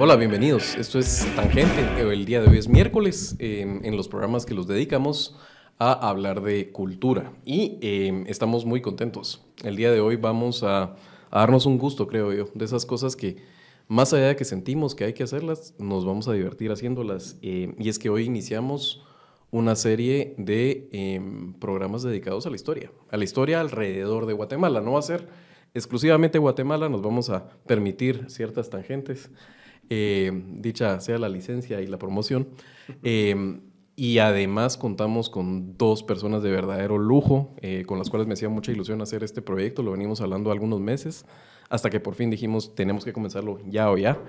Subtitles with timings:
[0.00, 0.76] Hola, bienvenidos.
[0.76, 1.84] Esto es Tangente.
[2.00, 5.36] El día de hoy es miércoles em, en los programas que los dedicamos
[5.76, 9.44] a hablar de cultura y em, estamos muy contentos.
[9.64, 10.94] El día de hoy vamos a,
[11.32, 13.38] darnos un gusto, creo yo, de esas cosas que
[13.88, 17.36] más allá de que sentimos que hay que hacerlas, nos vamos a divertir haciéndolas.
[17.42, 19.02] Em, y es que hoy iniciamos
[19.50, 21.20] una serie de
[21.58, 24.80] programas dedicados a la historia, a la historia alrededor de Guatemala.
[24.80, 29.30] No va a ser exclusivamente Guatemala, nos vamos a permitir ciertas tangentes.
[29.90, 32.48] Eh, dicha sea la licencia y la promoción.
[33.02, 33.60] Eh,
[33.96, 38.48] y además contamos con dos personas de verdadero lujo, eh, con las cuales me hacía
[38.48, 39.82] mucha ilusión hacer este proyecto.
[39.82, 41.26] Lo venimos hablando algunos meses,
[41.68, 44.22] hasta que por fin dijimos, tenemos que comenzarlo ya o ya.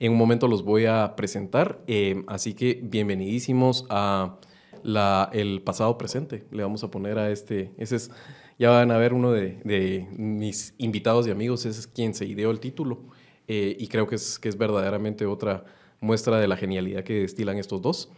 [0.00, 1.84] En un momento los voy a presentar,
[2.26, 4.38] así que bienvenidísimos a
[4.82, 6.44] la, el pasado presente.
[6.50, 8.10] Le vamos a poner a este, ese es,
[8.58, 12.60] ya van a ver uno de, mis invitados y amigos, es quien se ideó el
[12.60, 13.00] título.
[13.48, 15.64] Eh, y creo que es, que es verdaderamente otra
[16.00, 18.10] muestra de la genialidad que destilan estos dos.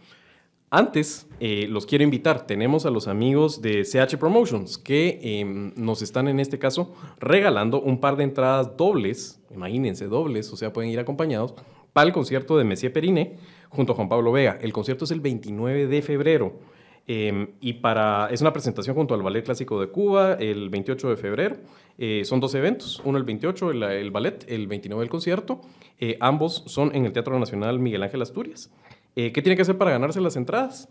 [0.69, 2.45] Antes, eh, los quiero invitar.
[2.47, 7.81] Tenemos a los amigos de CH Promotions que em, nos están en este caso regalando
[7.81, 11.53] un par de entradas dobles, imagínense, dobles, o sea, pueden ir acompañados,
[11.93, 13.37] para el concierto de Messier Periné
[13.69, 14.57] junto a Juan Pablo Vega.
[14.61, 16.59] El concierto es el 29 de febrero.
[17.07, 21.17] Em, y para, es una presentación junto al Ballet Clásico de Cuba el 28 de
[21.17, 21.57] febrero.
[21.97, 25.61] Eh, son dos eventos, uno el 28, el, ballet, el 29 el concierto.
[25.99, 28.71] Eh, ambos son en el Teatro Nacional Miguel Ángel Asturias.
[29.15, 30.89] Eh, ¿Qué tiene que hacer para ganarse las entradas?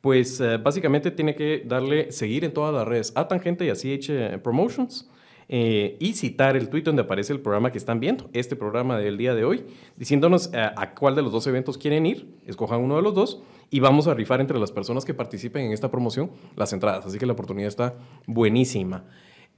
[0.00, 4.38] Pues básicamente tiene que darle seguir en todas las redes a Tangente y a CH
[4.42, 5.10] Promotions.
[5.52, 9.34] Y citar el tweet donde aparece el programa que están viendo, este programa del día
[9.34, 9.64] de hoy,
[9.96, 13.80] diciéndonos a cuál de los dos eventos quieren ir, escojan uno de los dos y
[13.80, 17.06] vamos a rifar entre las personas que participen en esta promoción las entradas.
[17.06, 19.04] Así que la oportunidad está buenísima.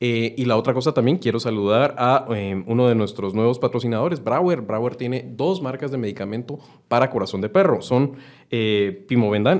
[0.05, 4.23] Eh, y la otra cosa también, quiero saludar a em, uno de nuestros nuevos patrocinadores,
[4.23, 4.61] Brauer.
[4.61, 7.83] Brauer tiene dos marcas de medicamento para corazón de perro.
[7.83, 8.15] Son
[8.51, 9.06] eh,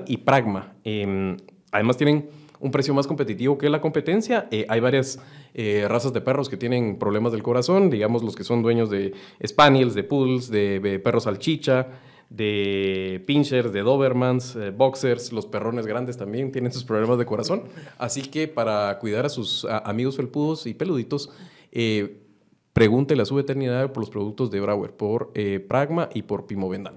[0.07, 0.75] y Pragma.
[0.83, 1.37] Em,
[1.71, 2.29] además tienen
[2.63, 4.49] un precio más competitivo que la competencia.
[4.51, 5.19] Eh, hay varias
[5.87, 9.13] razas de perros que tienen problemas del corazón, digamos los que son dueños de
[9.47, 11.89] Spaniels, de Poodles, de perros salchicha,
[12.35, 17.65] de pinchers, de Dobermans, eh, boxers, los perrones grandes también tienen sus problemas de corazón.
[17.99, 21.31] Así que para cuidar a sus amigos felpudos y peluditos,
[21.73, 22.23] eh,
[22.73, 26.95] pregúntele a su veterinario por los productos de Brauer, por eh, Pragma y por Pimovendan.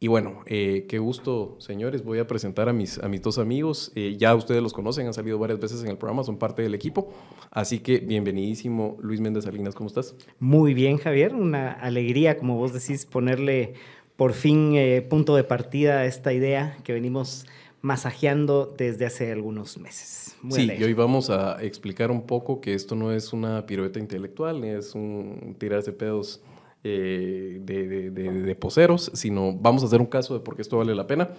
[0.00, 2.04] Y bueno, eh, qué gusto, señores.
[2.04, 3.92] Voy a presentar a mis, a mis dos amigos.
[4.16, 7.12] ya ustedes los conocen, han salido varias veces en el programa, son parte del equipo.
[7.50, 10.14] Así que bienvenidísimo, Luis Méndez Salinas, ¿cómo estás?
[10.38, 11.34] Muy bien, Javier.
[11.34, 13.74] Una alegría, como vos decís, ponerle
[14.18, 17.46] por fin eh, punto de partida esta idea que venimos
[17.82, 20.36] masajeando desde hace algunos meses.
[20.50, 24.60] sí, y hoy vamos a explicar un poco que esto no es una pirueta intelectual,
[24.60, 26.40] ni es un tirarse pedos
[26.84, 30.94] eh, de, de, poseros, sino vamos a hacer un caso de por qué esto vale
[30.94, 31.30] la pena.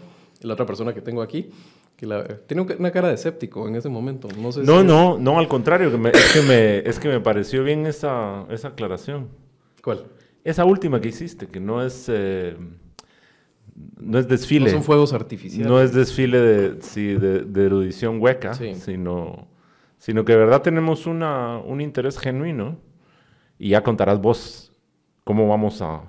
[0.42, 1.50] La otra persona que tengo aquí,
[1.98, 2.08] que
[2.48, 4.30] tiene una cara de escéptico en ese momento.
[4.38, 8.46] No, no, no, no, al contrario, es, que me, es que me pareció bien esa,
[8.50, 9.28] esa aclaración.
[9.84, 10.06] ¿Cuál?
[10.44, 12.56] Esa última que hiciste, que no es, eh,
[13.98, 14.68] no es desfile.
[14.68, 15.68] No son fuegos artificiales.
[15.68, 19.48] No es desfile de, de, erudición hueca, sino,
[19.98, 22.78] sino que de verdad tenemos una, un interés genuino.
[23.58, 24.69] Y ya contarás vos
[25.30, 26.02] cómo vamos a,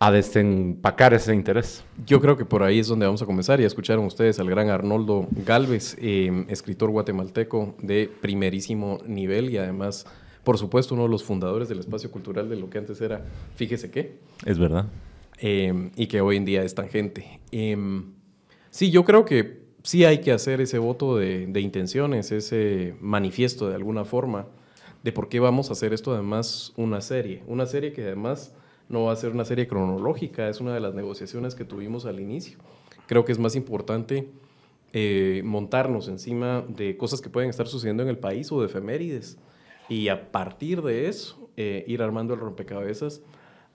[0.00, 1.84] a desempacar ese interés.
[2.04, 3.60] Yo creo que por ahí es donde vamos a comenzar.
[3.60, 10.04] Ya escucharon ustedes al gran Arnoldo Galvez, eh, escritor guatemalteco de primerísimo nivel y además
[10.42, 13.92] por supuesto, uno de los fundadores del espacio cultural de lo que antes era Fíjese
[13.92, 14.18] qué.
[14.44, 14.86] Es verdad.
[15.38, 17.38] Em, y que hoy en día es tangente.
[17.52, 18.14] Em,
[18.70, 23.68] sí, yo creo que sí hay que hacer ese voto de, de, intenciones, ese manifiesto
[23.68, 24.48] de alguna forma
[25.02, 27.42] de por qué vamos a hacer esto además una serie.
[27.46, 28.54] Una serie que además
[28.88, 32.20] no va a ser una serie cronológica, es una de las negociaciones que tuvimos al
[32.20, 32.58] inicio.
[33.06, 34.28] Creo que es más importante
[34.92, 39.38] eh, montarnos encima de cosas que pueden estar sucediendo en el país o de efemérides
[39.88, 43.22] y a partir de eso eh, ir armando el rompecabezas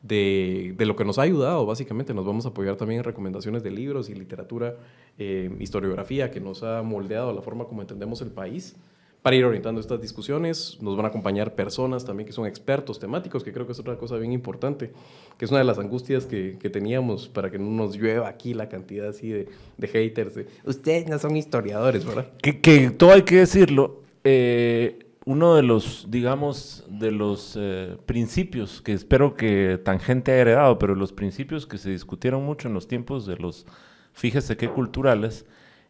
[0.01, 2.13] de, de, lo que nos ha ayudado, básicamente.
[2.13, 4.75] Nos vamos a apoyar también en recomendaciones de libros y literatura,
[5.17, 8.75] eh, historiografía, que nos ha moldeado la forma como entendemos el país.
[9.25, 13.43] Para ir orientando estas discusiones, nos van a acompañar personas también que son expertos temáticos,
[13.43, 14.91] que creo que es otra cosa bien importante,
[15.39, 18.69] que es una de las angustias que, teníamos para que no nos llueva aquí la
[18.69, 20.35] cantidad así de, de haters.
[20.35, 22.27] De, Ustedes no son historiadores, ¿verdad?
[22.39, 24.03] Que, todo hay que decirlo.
[24.23, 30.77] Eh, uno de los, digamos, de los eh, principios que espero que Tangente haya heredado,
[30.77, 33.65] pero los principios que se discutieron mucho en los tiempos de los,
[34.13, 35.47] fíjese qué culturales,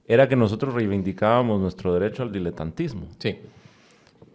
[0.08, 3.08] era que nosotros reivindicábamos nuestro derecho al diletantismo.
[3.20, 3.40] Sí.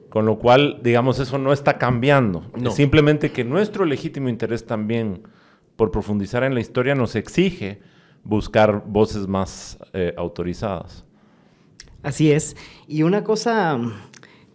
[0.08, 2.44] Con lo cual, digamos, eso no está cambiando.
[2.70, 5.22] Simplemente que nuestro legítimo interés también
[5.76, 7.80] por profundizar en la historia nos exige
[8.24, 11.04] buscar voces más eh, autorizadas.
[12.02, 12.56] Así es.
[12.88, 13.78] Y una cosa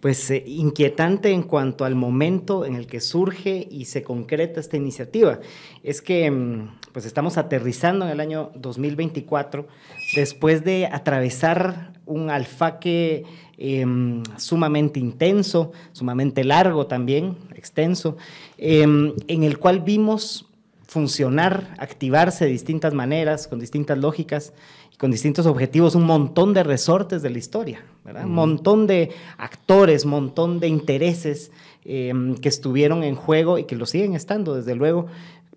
[0.05, 4.77] pues eh, inquietante en cuanto al momento en el que surge y se concreta esta
[4.77, 5.39] iniciativa.
[5.81, 9.67] Es que mm, pues estamos aterrizando en el año 2024
[10.15, 13.23] después de atravesar un alfaque
[13.57, 18.15] em, sumamente intenso, sumamente largo también, extenso,
[18.59, 20.45] em, en el cual vimos
[20.87, 24.53] funcionar, activarse de distintas maneras, con distintas lógicas,
[24.97, 27.83] con distintos objetivos, un montón de resortes de la historia,
[28.23, 31.51] un montón de actores, un montón de intereses
[31.83, 35.07] em, que estuvieron en juego y que lo siguen estando, desde luego,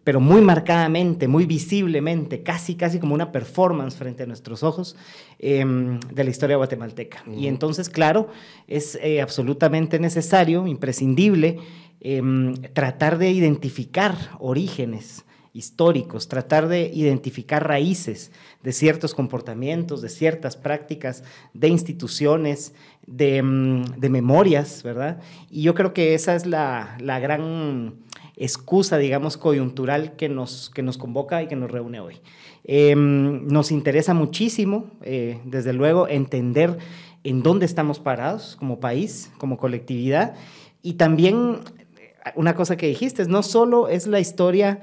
[0.08, 4.96] pero muy marcadamente, muy visiblemente, casi, casi como una performance frente a nuestros ojos
[5.38, 7.23] em, de la historia guatemalteca.
[7.31, 8.29] Y entonces, claro,
[8.67, 11.58] es eh, absolutamente necesario, imprescindible,
[12.00, 15.26] em, tratar de identificar orígenes,
[15.59, 18.31] históricos, tratar de identificar raíces
[18.63, 22.75] de ciertos comportamientos, de ciertas prácticas, de instituciones,
[23.07, 25.21] de, mm, memorias, ¿verdad?
[25.51, 27.97] Y yo creo que esa es la, gran
[28.37, 32.21] excusa, digamos, coyuntural que nos, que nos convoca y que nos reúne hoy.
[32.63, 36.79] Em, nos interesa muchísimo, eh, desde luego, entender
[37.25, 40.35] en dónde estamos parados como país, como colectividad,
[40.83, 41.59] y también
[41.99, 44.81] eh, una cosa que dijiste, no solo es la historia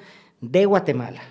[0.51, 1.21] de Guatemala,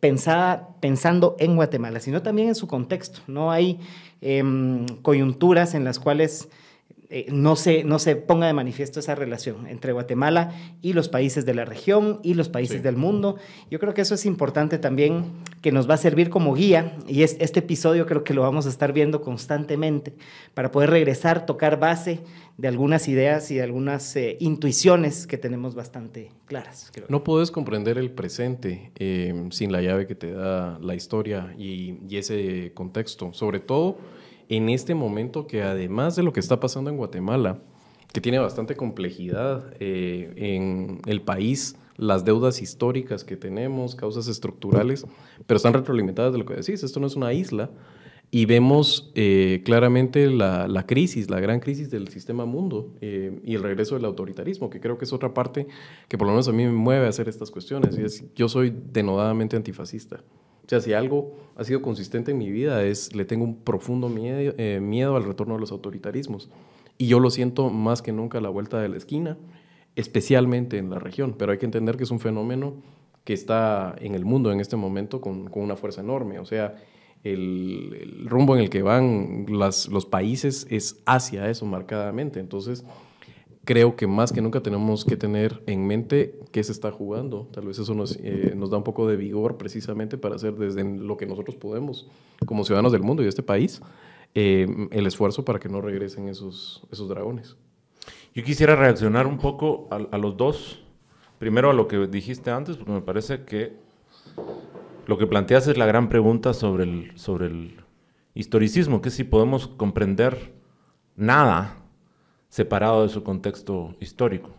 [0.00, 3.20] pensada, pensando en Guatemala, sino también en su contexto.
[3.26, 3.80] No hay
[4.20, 6.48] em, coyunturas en las cuales
[7.16, 10.52] eh, no, se, no se ponga de manifiesto esa relación entre Guatemala
[10.82, 13.36] y los países de la región y los países del mundo.
[13.70, 15.26] Yo creo que eso es importante también,
[15.62, 18.66] que nos va a servir como guía, y es, este episodio creo que lo vamos
[18.66, 20.12] a estar viendo constantemente
[20.54, 22.18] para poder regresar, tocar base
[22.58, 26.90] de algunas ideas y de algunas eh, intuiciones que tenemos bastante claras.
[27.08, 32.00] No puedes comprender el presente eh, sin la llave que te da la historia y,
[32.08, 33.98] y ese contexto, sobre todo
[34.48, 37.58] en este momento que además de lo que está pasando en Guatemala,
[38.12, 45.06] que tiene bastante complejidad eh, en el país, las deudas históricas que tenemos, causas estructurales,
[45.46, 47.70] pero están retroalimentadas de lo que decís, esto no es una isla,
[48.30, 53.62] y vemos eh, claramente la, crisis, la gran crisis del sistema mundo eh, y el
[53.62, 55.68] regreso del autoritarismo, que creo que es otra parte
[56.08, 58.48] que por lo menos a mí me mueve a hacer estas cuestiones, y es, yo
[58.48, 60.22] soy denodadamente antifascista.
[60.64, 64.08] O sea, si algo ha sido consistente en mi vida es, le tengo un profundo
[64.08, 66.48] miedo, eh, miedo al retorno de los autoritarismos.
[66.96, 69.36] Y yo lo siento más que nunca a la vuelta de la esquina,
[69.96, 71.34] especialmente en la región.
[71.36, 72.74] Pero hay que entender que es un fenómeno
[73.24, 76.38] que está en el mundo en este momento con, con una fuerza enorme.
[76.38, 76.76] O sea,
[77.24, 82.40] el, el, rumbo en el que van las, los países es hacia eso marcadamente.
[82.40, 82.84] Entonces,
[83.64, 87.48] creo que más que nunca tenemos que tener en mente qué se está jugando.
[87.52, 91.16] Tal vez eso nos, eh, da un poco de vigor precisamente para hacer desde lo
[91.16, 92.08] que nosotros podemos,
[92.46, 93.80] como ciudadanos del mundo y de este país,
[94.34, 97.56] eh, el esfuerzo para que no regresen esos, dragones.
[98.34, 100.80] Yo quisiera reaccionar un poco a, los dos.
[101.38, 103.76] Primero a lo que dijiste antes, porque me parece que
[105.06, 107.76] lo que planteas es la gran pregunta sobre el, sobre el
[108.34, 110.52] historicismo, que si podemos comprender
[111.16, 111.83] nada
[112.54, 114.50] separado de su contexto histórico.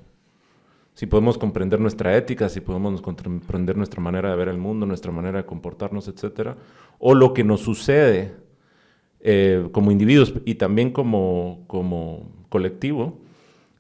[0.96, 5.14] Si podemos comprender nuestra ética, si podemos comprender nuestra manera de ver el mundo, nuestra
[5.14, 6.58] manera de comportarnos, etc.
[7.00, 8.36] O lo que nos sucede
[9.22, 13.22] eh, como individuos y también como, como colectivo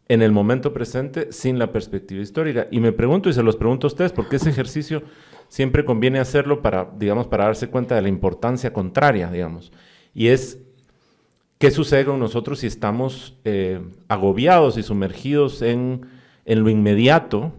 [0.07, 2.69] en el momento presente sin la perspectiva histórica.
[2.71, 5.03] Y me pregunto, y se los pregunto a ustedes, porque ese ejercicio
[5.49, 9.73] siempre conviene hacerlo para, digamos, para darse cuenta de la importancia contraria, digamos.
[10.13, 10.64] Y es
[11.57, 16.05] ¿Qué sucede con nosotros si estamos eh, agobiados y sumergidos en,
[16.45, 17.53] lo inmediato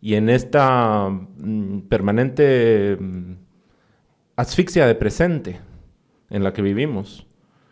[0.00, 3.32] y en esta mm, permanente mm,
[4.36, 5.60] asfixia de presente
[6.30, 7.26] en la que vivimos,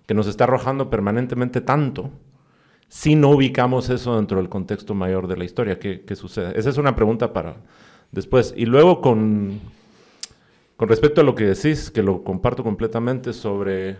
[0.06, 2.10] que nos está arrojando permanentemente tanto,
[2.88, 5.78] si no ubicamos eso dentro del contexto mayor de la historia?
[5.78, 6.58] ¿Qué, sucede?
[6.58, 7.56] Esa es una pregunta para
[8.10, 8.52] después.
[8.56, 9.60] Y luego con,
[10.76, 13.96] con respecto a lo que decís, que lo comparto completamente sobre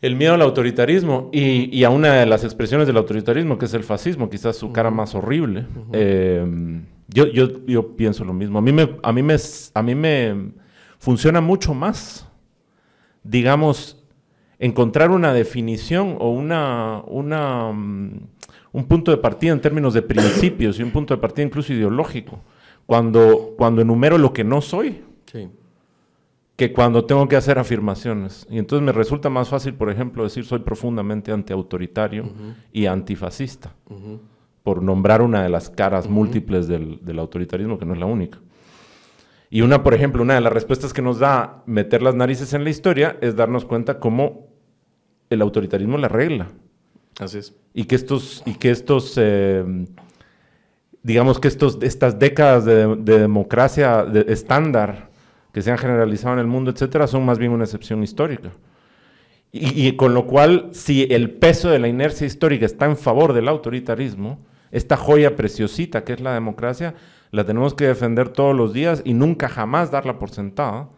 [0.00, 3.84] el miedo al autoritarismo y, a una de las expresiones del autoritarismo, que es el
[3.84, 5.66] fascismo, quizás su cara más horrible.
[5.92, 6.44] Eh,
[7.08, 8.58] yo, yo, yo, pienso lo mismo.
[8.58, 9.36] A mí, me, a, mí me,
[9.74, 10.52] a mí me
[10.98, 12.28] funciona mucho más,
[13.22, 14.04] digamos,
[14.58, 18.20] encontrar una definición o una, una, mm,
[18.72, 22.40] un punto de partida en términos de principios y un punto de partida incluso ideológico,
[22.84, 25.02] cuando, cuando enumero lo que no soy.
[25.32, 25.48] Sí
[26.56, 28.46] que cuando tengo que hacer afirmaciones.
[28.50, 32.32] Y entonces me resulta más fácil, por ejemplo, decir soy profundamente antiautoritario
[32.72, 33.74] y antifascista,
[34.62, 38.38] por nombrar una de las caras múltiples del, del, autoritarismo, que no es la única.
[39.50, 42.64] Y una, por ejemplo, una de las respuestas que nos da meter las narices en
[42.64, 44.48] la historia es darnos cuenta cómo
[45.30, 46.48] el autoritarismo la regla.
[47.20, 47.54] Así es.
[47.72, 49.64] Y que estos, y que estos eh,
[51.04, 55.10] digamos que estos, estas décadas de, democracia de estándar
[55.54, 58.50] que se han generalizado en el mundo, etcétera, son más bien una excepción histórica.
[59.52, 63.46] Y, con lo cual, si el peso de la inercia histórica está en favor del
[63.46, 64.40] autoritarismo,
[64.72, 66.96] esta joya preciosita que es la democracia,
[67.30, 70.88] la tenemos que defender todos los días y nunca jamás darla por sentada,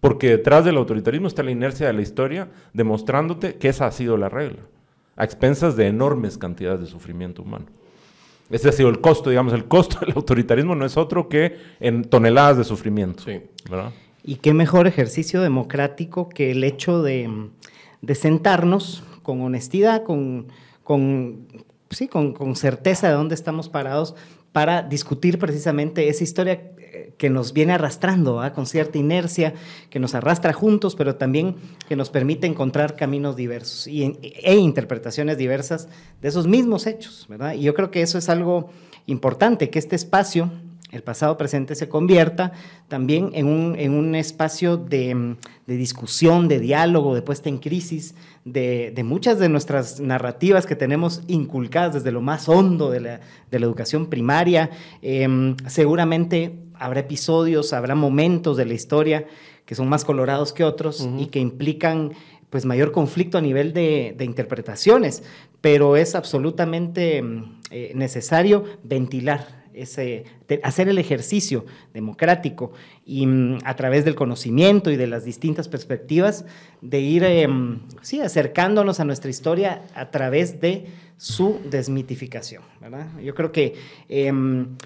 [0.00, 4.16] porque detrás del autoritarismo está la inercia de la historia demostrándote que esa ha sido
[4.16, 4.62] la regla,
[5.16, 7.66] a expensas de enormes cantidades de sufrimiento humano.
[8.50, 12.04] Ese ha sido el costo, digamos, el costo del autoritarismo no es otro que en
[12.04, 13.24] toneladas de sufrimiento.
[13.24, 13.40] Sí.
[13.70, 13.92] ¿verdad?
[14.24, 17.30] Y qué mejor ejercicio democrático que el hecho de,
[18.14, 20.48] sentarnos con honestidad, con,
[20.82, 21.46] con,
[21.90, 24.14] sí, con, con certeza de dónde estamos parados
[24.52, 26.72] para discutir precisamente esa historia
[27.16, 29.54] que nos viene arrastrando con cierta inercia,
[29.90, 31.56] que nos arrastra juntos, pero también
[31.88, 35.88] que nos permite encontrar caminos diversos y, e interpretaciones diversas
[36.22, 37.26] de esos mismos hechos.
[37.28, 37.54] ¿verdad?
[37.54, 38.70] Y yo creo que eso es algo
[39.06, 40.50] importante, que este espacio
[40.90, 42.52] el pasado presente se convierta
[42.88, 48.14] también en un, espacio de, discusión, de diálogo, de puesta en crisis,
[48.44, 54.06] de, muchas de nuestras narrativas que tenemos inculcadas desde lo más hondo de la, educación
[54.06, 54.70] primaria.
[55.02, 59.26] Em, seguramente habrá episodios, habrá momentos de la historia
[59.66, 62.12] que son más colorados que otros y que implican
[62.48, 65.22] pues mayor conflicto a nivel de, interpretaciones,
[65.60, 67.22] pero es absolutamente
[67.70, 72.72] eh, necesario ventilar hacer el ejercicio democrático
[73.04, 76.44] y mm, a través del conocimiento y de las distintas perspectivas
[76.80, 82.62] de ir em, sí, acercándonos a nuestra historia a través de su desmitificación.
[83.22, 83.74] Yo creo que
[84.08, 84.76] em,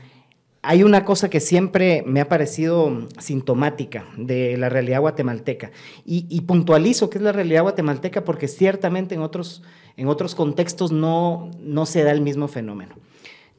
[0.63, 5.73] hay una cosa que siempre me ha parecido sintomática de la realidad guatemalteca
[6.07, 9.63] y, y, puntualizo que es la realidad guatemalteca porque ciertamente en otros,
[9.97, 12.95] en otros contextos no, no se da el mismo fenómeno.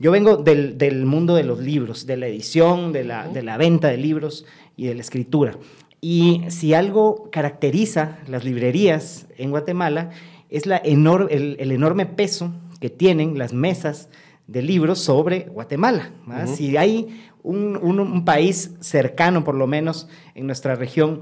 [0.04, 3.88] Yo vengo del, mundo de los libros, de la edición, de la, de la venta
[3.88, 4.46] de libros
[4.76, 5.56] y de la escritura.
[6.02, 10.10] Y si algo caracteriza las librerías en Guatemala
[10.50, 14.10] es la el, enorme peso que tienen las mesas
[14.48, 16.12] de libros sobre Guatemala.
[16.48, 21.22] Si hay un, un, país cercano, por lo menos en nuestra región,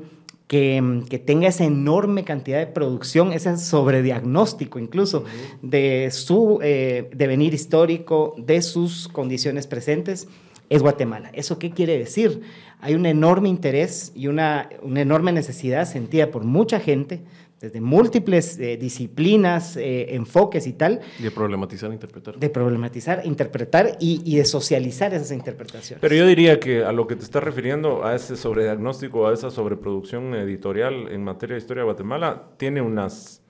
[0.52, 5.24] que, tenga esa enorme cantidad de producción, ese sobrediagnóstico incluso
[5.62, 10.28] de su eh, devenir histórico, de sus condiciones presentes,
[10.70, 11.30] es Guatemala.
[11.34, 12.42] ¿Eso qué quiere decir?
[12.82, 17.22] Hay un enorme interés y una, una enorme necesidad sentida por mucha gente
[17.62, 21.00] desde múltiples eh, disciplinas, eh, enfoques y tal.
[21.20, 22.38] De problematizar, interpretar.
[22.38, 26.02] De problematizar, interpretar y, de socializar esas interpretaciones.
[26.02, 29.52] Pero yo diría que a lo que te estás refiriendo, a ese sobrediagnóstico, a esa
[29.52, 33.41] sobreproducción editorial en materia de historia de Guatemala, tiene unas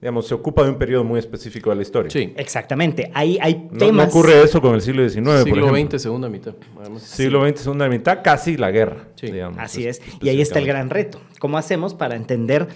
[0.00, 2.10] digamos, se ocupa de un periodo muy específico de la historia.
[2.10, 2.32] Sí.
[2.36, 3.10] Exactamente.
[3.14, 4.06] Hay, hay temas...
[4.06, 6.54] No, ocurre eso con el siglo XIX, Siglo XX, segunda mitad.
[6.98, 9.08] siglo XX, segunda mitad, casi la guerra.
[9.16, 9.32] Sí.
[9.56, 10.00] Así es.
[10.20, 11.20] Y ahí está el gran reto.
[11.40, 12.68] ¿Cómo hacemos para entender,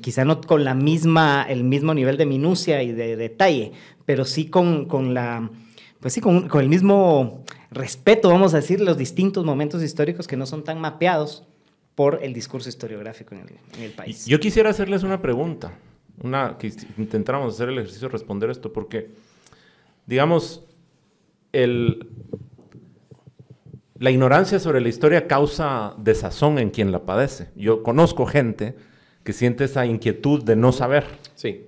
[0.00, 3.72] quizá no con la misma, el mismo nivel de minucia y de detalle,
[4.04, 5.48] pero sí con, con la...
[6.00, 10.36] Pues sí, con, con el mismo respeto, vamos a decir, los distintos momentos históricos que
[10.36, 11.44] no son tan mapeados
[11.94, 14.26] por el discurso historiográfico en el, en el país.
[14.26, 15.72] Yo quisiera hacerles una pregunta
[16.22, 19.10] una, que intentáramos hacer el ejercicio de responder esto, porque,
[20.06, 20.64] digamos,
[21.52, 22.08] el,
[23.98, 27.50] la ignorancia sobre la historia causa desazón en quien la padece.
[27.56, 28.76] Yo conozco gente
[29.24, 31.04] que siente esa inquietud de no saber.
[31.34, 31.66] Sí.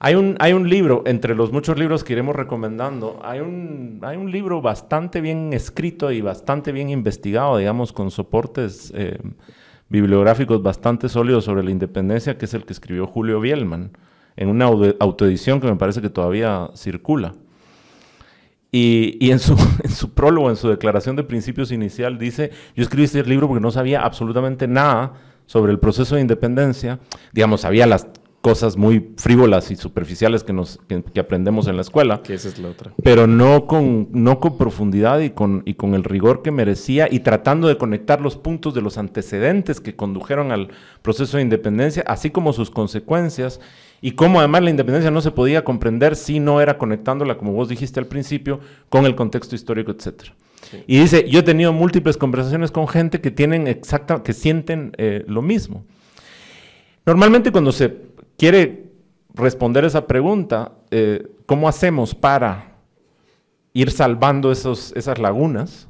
[0.00, 4.16] Hay un, hay un libro, entre los muchos libros que iremos recomendando, hay un, hay
[4.16, 9.18] un libro bastante bien escrito y bastante bien investigado, digamos, con soportes eh,
[9.88, 13.92] bibliográficos bastante sólidos sobre la independencia, que es el que escribió Julio Bielman,
[14.36, 17.34] en una autoedición que me parece que todavía circula.
[18.70, 23.04] Y, en, su, en su prólogo, en su declaración de principios inicial, dice, yo escribí
[23.04, 25.14] este libro porque no sabía absolutamente nada
[25.46, 27.00] sobre el proceso de independencia.
[27.32, 28.06] Digamos, sabía las
[28.40, 32.22] cosas muy frívolas y superficiales que, nos, que, aprendemos en la escuela.
[32.22, 32.92] Que esa es la otra.
[33.02, 37.20] Pero no con, no con profundidad y con, y con el rigor que merecía y
[37.20, 40.68] tratando de conectar los puntos de los antecedentes que condujeron al
[41.02, 43.60] proceso de independencia, así como sus consecuencias
[44.00, 47.68] y cómo además la independencia no se podía comprender si no era conectándola, como vos
[47.68, 50.30] dijiste al principio, con el contexto histórico, etc.
[50.86, 55.24] Y dice, yo he tenido múltiples conversaciones con gente que tienen exacta, que sienten eh,
[55.26, 55.84] lo mismo.
[57.04, 58.90] Normalmente cuando se quiere
[59.34, 62.76] responder esa pregunta, eh, ¿cómo hacemos para
[63.74, 65.88] ir salvando esos, esas lagunas?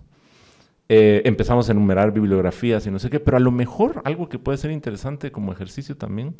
[0.88, 4.38] Eh, empezamos a enumerar bibliografías y no sé qué, pero a lo mejor algo que
[4.38, 6.34] puede ser interesante como ejercicio también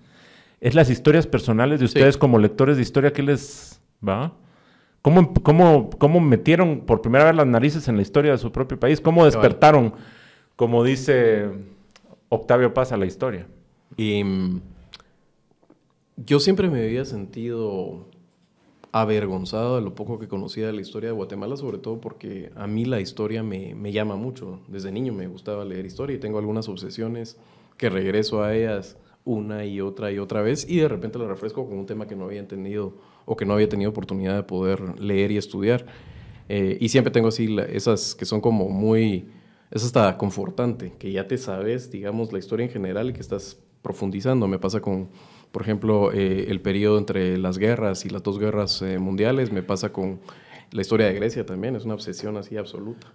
[0.61, 4.33] es las historias personales de ustedes como lectores de historia que les va.
[5.03, 8.81] ¿Cómo, cómo, cómo metieron por primera vez las narices en la historia de su propio
[8.81, 9.01] país?
[9.01, 9.95] ¿Cómo despertaron,
[10.57, 11.49] como dice
[12.29, 13.47] Octavio Paz, a la historia?
[13.97, 14.61] Y mm,
[16.25, 18.07] yo siempre me había sentido
[18.93, 22.67] avergonzado de lo poco que conocía de la historia de Guatemala, sobre todo porque a
[22.67, 24.61] mí la historia me, me, llama mucho.
[24.69, 27.39] Desde niño me gustaba leer historia y tengo algunas obsesiones
[27.77, 31.67] que regreso a ellas una y otra y otra vez y de repente la refresco
[31.69, 32.95] con un tema que no había entendido
[33.27, 35.85] o que no había tenido oportunidad de poder leer y estudiar.
[36.49, 39.29] Eh, y siempre tengo así esas que son como muy,
[39.71, 43.61] es hasta confortante, que ya te sabes, digamos, la historia en general y que estás
[43.83, 44.49] profundizando.
[44.49, 45.11] Me pasa con,
[45.53, 49.63] por ejemplo, eh, el periodo entre las guerras y las dos guerras eh, mundiales, me
[49.63, 50.21] pasa con
[50.71, 53.09] la historia de Grecia también, es una obsesión así absoluta.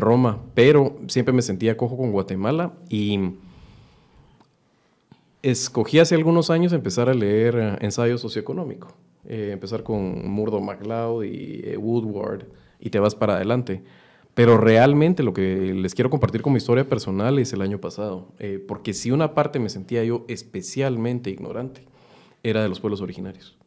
[0.00, 3.20] Roma, pero siempre me sentía cojo con Guatemala y
[5.40, 8.88] escogí hace algunos años empezar a leer ensayo socioeconómico.
[9.30, 12.46] Eh, empezar con Murdo MacLeod y eh, Woodward
[12.80, 13.82] y te vas para adelante.
[14.38, 18.64] Pero realmente lo que les quiero compartir como historia personal es el año pasado, eh,
[18.68, 21.84] porque si una parte me sentía yo especialmente ignorante,
[22.44, 23.58] era de los pueblos originarios.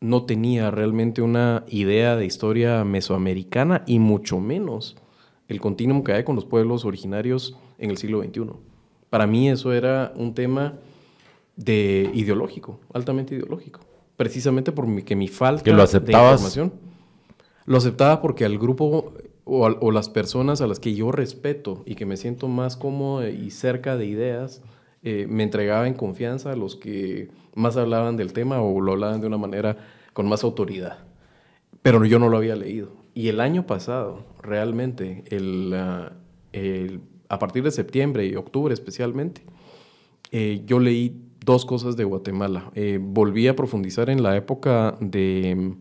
[0.00, 4.96] No tenía realmente una idea de historia mesoamericana y mucho menos
[5.46, 8.52] el continuum que hay con los pueblos originarios en el siglo XXI.
[9.10, 10.78] Para mí eso era un tema
[11.54, 13.80] de ideológico, altamente ideológico
[14.16, 16.40] precisamente porque mi falta ¿Que lo aceptabas?
[16.40, 16.72] de información.
[17.66, 19.12] Lo aceptaba porque al grupo
[19.48, 23.50] o, las personas a las que yo respeto y que me siento más cómodo y
[23.50, 24.60] cerca de ideas,
[25.04, 29.20] eh, me entregaba en confianza a los que más hablaban del tema o lo hablaban
[29.20, 29.78] de una manera
[30.12, 30.98] con más autoridad.
[31.82, 32.90] Pero yo no lo había leído.
[33.14, 36.12] Y el año pasado, realmente, el, ah,
[37.28, 39.42] a partir de septiembre y octubre especialmente,
[40.32, 42.72] eh, yo leí dos cosas de Guatemala.
[42.74, 45.76] Eh, volví a profundizar en la época de,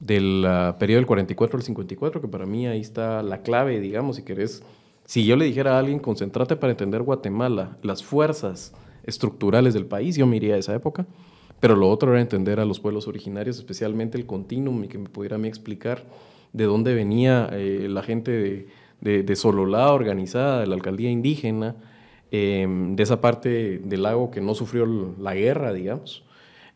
[0.00, 0.46] del
[0.78, 4.62] periodo del 44 al 54, que para mí ahí está la clave, digamos, si querés.
[5.04, 10.16] Si yo le dijera a alguien, concéntrate para entender Guatemala, las fuerzas estructurales del país,
[10.16, 11.06] yo me iría a esa época.
[11.60, 15.08] Pero lo otro era entender a los pueblos originarios, especialmente el continuum, y que me
[15.08, 16.04] pudiera a mí explicar
[16.52, 18.68] de dónde venía eh, la gente de,
[19.00, 21.74] de, de Sololá organizada, de la alcaldía indígena,
[22.30, 24.84] Em, de esa parte del lago que no sufrió
[25.18, 26.24] la guerra, digamos,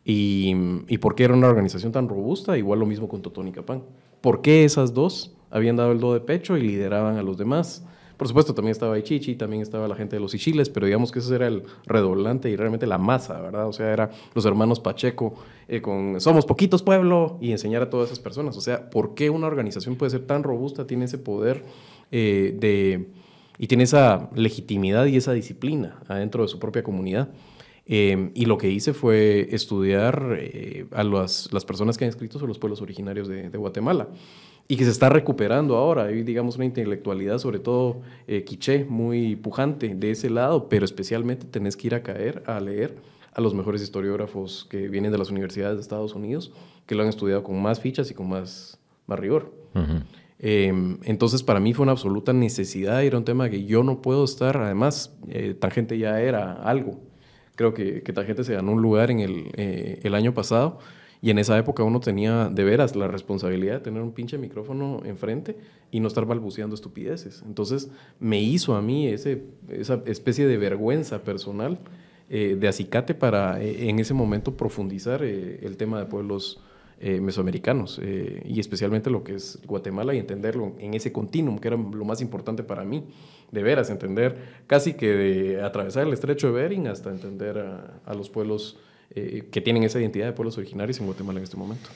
[0.05, 3.83] y, por qué era una organización tan robusta, igual lo mismo con Totón y Capán.
[4.21, 7.85] ¿Por qué esas dos habían dado el do de pecho y lideraban a los demás?
[8.17, 11.19] Por supuesto, también estaba Ichichi, también estaba la gente de los Ichiles, pero digamos que
[11.19, 13.67] ese era el redoblante y realmente la masa, ¿verdad?
[13.67, 15.35] O sea, era los hermanos Pacheco
[15.67, 18.57] eh, con Somos poquitos pueblo y enseñar a todas esas personas.
[18.57, 21.65] O sea, ¿por qué una organización puede ser tan robusta, tiene ese poder
[22.13, 23.09] eh, de
[23.59, 27.29] y tiene esa legitimidad y esa disciplina adentro de su propia comunidad.
[27.95, 32.39] Em, y lo que hice fue estudiar eh, a las, las, personas que han escrito
[32.39, 34.09] sobre los pueblos originarios de, Guatemala
[34.67, 36.05] y que se está recuperando ahora.
[36.05, 41.45] Hay, digamos, una intelectualidad, sobre todo eh, quiché, muy pujante de ese lado, pero especialmente
[41.45, 42.97] tenés que ir a caer a leer
[43.35, 46.51] a los mejores historiógrafos que vienen de las universidades de Estados Unidos,
[46.87, 49.53] que lo han estudiado con más fichas y con más, más rigor.
[50.39, 54.25] Em, entonces, para mí fue una absoluta necesidad, era un tema que yo no puedo
[54.25, 57.12] estar, además, eh, Tangente ya era algo.
[57.57, 60.79] Creo que, que Tangente se ganó un lugar en el, eh, el año pasado
[61.21, 65.03] y en esa época uno tenía de veras la responsabilidad de tener un pinche micrófono
[65.05, 65.57] enfrente
[65.91, 67.43] y no estar balbuceando estupideces.
[67.47, 71.79] Entonces, me hizo a mí ese, esa especie de vergüenza personal
[72.29, 76.61] eh, de acicate para en ese momento profundizar el tema de pueblos
[77.05, 81.67] eh, mesoamericanos eh, y especialmente lo que es Guatemala y entenderlo en ese continuum que
[81.67, 83.03] era lo más importante para mí,
[83.51, 84.37] de veras, entender
[84.69, 88.79] casi que de atravesar el estrecho de Bering hasta entender a, los pueblos
[89.17, 91.91] eh, que tienen esa identidad de pueblos originarios en Guatemala en este momento.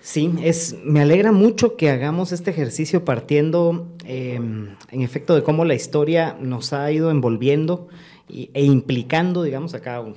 [0.00, 5.66] Sí, es, me alegra mucho que hagamos este ejercicio partiendo em, en efecto de cómo
[5.66, 7.88] la historia nos ha ido envolviendo
[8.30, 10.14] e implicando, digamos, a cada uno,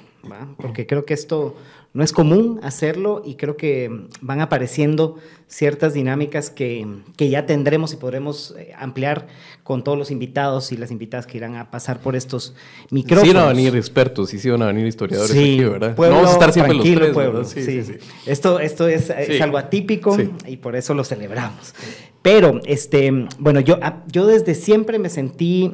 [0.56, 1.58] porque creo que esto
[1.96, 5.16] no es común hacerlo y creo que van apareciendo
[5.48, 6.86] ciertas dinámicas que,
[7.18, 9.28] ya tendremos y podremos eh, ampliar
[9.64, 12.54] con todos los invitados y las invitadas que irán a pasar por estos
[12.92, 13.30] micrófonos.
[13.30, 15.96] Sí van a venir expertos y sí van a venir historiadores aquí, ¿verdad?
[15.98, 17.94] no vamos a estar siempre los tres, Sí, sí,
[18.26, 21.74] Esto, esto es, algo atípico y por eso lo celebramos.
[22.22, 25.72] Pero, este, bueno, yo, ah, yo desde siempre me sentí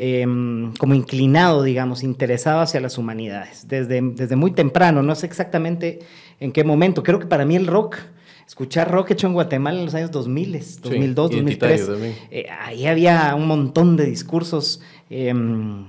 [0.00, 5.98] em, como inclinado, digamos, interesado hacia las humanidades, desde, desde muy temprano, no sé exactamente
[6.38, 7.02] en qué momento.
[7.02, 7.96] Creo que para mí el rock
[8.46, 11.90] escuchar rock hecho en Guatemala en los años 2000, 2002, 2003.
[12.60, 14.80] ahí había un montón de discursos
[15.10, 15.86] em,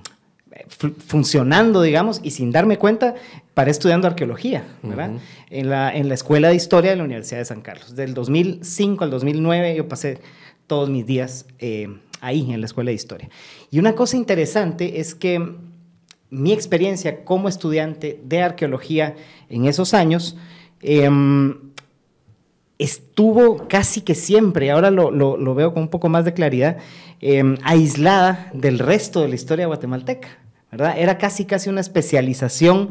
[1.05, 3.15] funcionando, digamos, y sin darme cuenta,
[3.53, 5.11] paré estudiando arqueología, ¿verdad?
[5.49, 7.95] en, la, en la Escuela de Historia de la Universidad de San Carlos.
[7.95, 10.19] Del 2005 al 2009 yo pasé
[10.67, 11.89] todos mis días eh,
[12.21, 13.29] ahí, en la Escuela de Historia.
[13.71, 15.55] Y una cosa interesante es que
[16.29, 19.15] mi experiencia como estudiante de arqueología
[19.49, 20.37] en esos años
[20.81, 21.55] em,
[22.77, 26.77] estuvo casi que siempre, ahora lo, veo con un poco más de claridad,
[27.19, 30.29] em, aislada del resto de la historia guatemalteca.
[30.71, 30.95] ¿verdad?
[30.97, 32.89] Era casi casi una especialización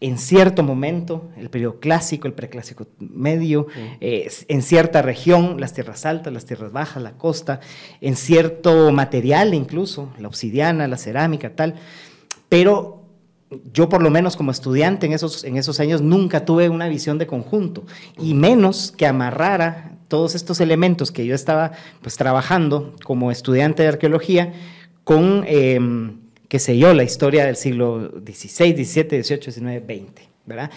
[0.00, 3.68] en cierto momento, el periodo clásico, el preclásico medio,
[4.00, 7.60] eh, en cierta región, las tierras altas, las tierras bajas, la costa,
[8.00, 11.76] en cierto material incluso, la obsidiana, la cerámica, tal.
[12.48, 13.04] Pero
[13.72, 17.18] yo por lo menos como estudiante en esos, en esos años nunca tuve una visión
[17.18, 17.84] de conjunto,
[18.18, 23.88] y menos que amarrara todos estos elementos que yo estaba pues trabajando como estudiante de
[23.88, 24.52] arqueología
[25.04, 25.44] con...
[25.46, 26.23] Em,
[26.54, 30.70] qué sé yo, la historia del siglo XVI, XVII, XVIII, XIX, XX, ¿verdad?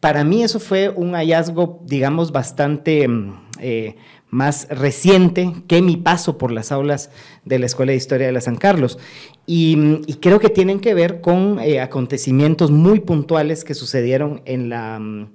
[0.00, 3.96] Para mí eso fue un hallazgo, digamos, bastante mm, eh,
[4.30, 7.10] más reciente que mi paso por las aulas
[7.44, 8.98] de la Escuela de Historia de la San Carlos.
[9.44, 14.70] Y, mm, creo que tienen que ver con eh, acontecimientos muy puntuales que sucedieron en
[14.70, 15.28] la mm,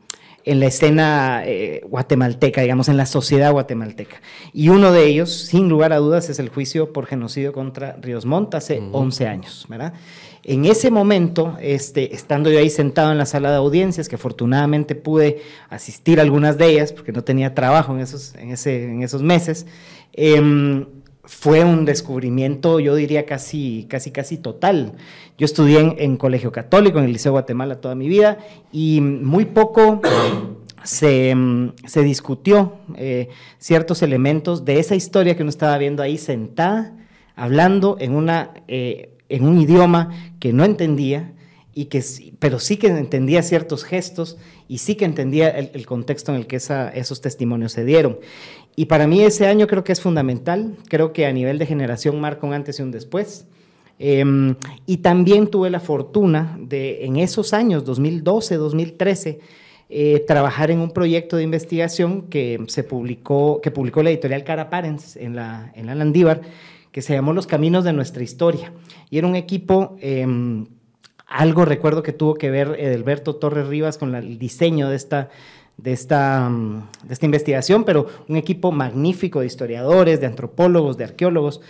[0.45, 4.21] en la escena eh, guatemalteca, digamos, en la sociedad guatemalteca.
[4.51, 8.25] Y uno de ellos, sin lugar a dudas, es el juicio por genocidio contra Ríos
[8.25, 9.93] Montt hace 11 años, ¿verdad?
[10.43, 14.95] En ese momento, este, estando yo ahí sentado en la sala de audiencias, que afortunadamente
[14.95, 19.03] pude asistir a algunas de ellas, porque no tenía trabajo en esos, en ese, en
[19.03, 19.65] esos meses,
[20.11, 20.85] eh,
[21.25, 24.93] fue un descubrimiento, yo diría casi, casi, casi total.
[25.37, 28.39] Yo estudié en, colegio católico, en el Liceo de Guatemala toda mi vida,
[28.71, 30.01] y muy poco
[30.83, 31.33] se,
[32.03, 36.97] discutió eh, ciertos elementos de esa historia que uno estaba viendo ahí sentada,
[37.35, 40.09] hablando en, una, eh, en un idioma
[40.39, 41.33] que no entendía,
[41.75, 42.03] y que,
[42.39, 46.57] pero sí que entendía ciertos gestos y sí que entendía el, contexto en el que
[46.57, 48.19] esos testimonios se dieron.
[48.75, 52.19] Y para mí ese año creo que es fundamental, creo que a nivel de generación
[52.19, 53.45] marca un antes y un después.
[53.99, 54.55] Em,
[54.87, 59.39] y también tuve la fortuna de en esos años, 2012, 2013,
[59.89, 64.69] eh, trabajar en un proyecto de investigación que se publicó, que publicó la editorial Cara
[64.71, 66.41] Parents en la, en la Landívar,
[66.91, 68.73] que se llamó Los Caminos de Nuestra Historia.
[69.11, 70.65] Y era un equipo, em,
[71.27, 75.29] algo recuerdo que tuvo que ver Edelberto Torres Rivas con el diseño de esta
[75.77, 81.05] de esta, mm, de esta investigación, pero un equipo magnífico de historiadores, de antropólogos, de
[81.05, 81.61] arqueólogos,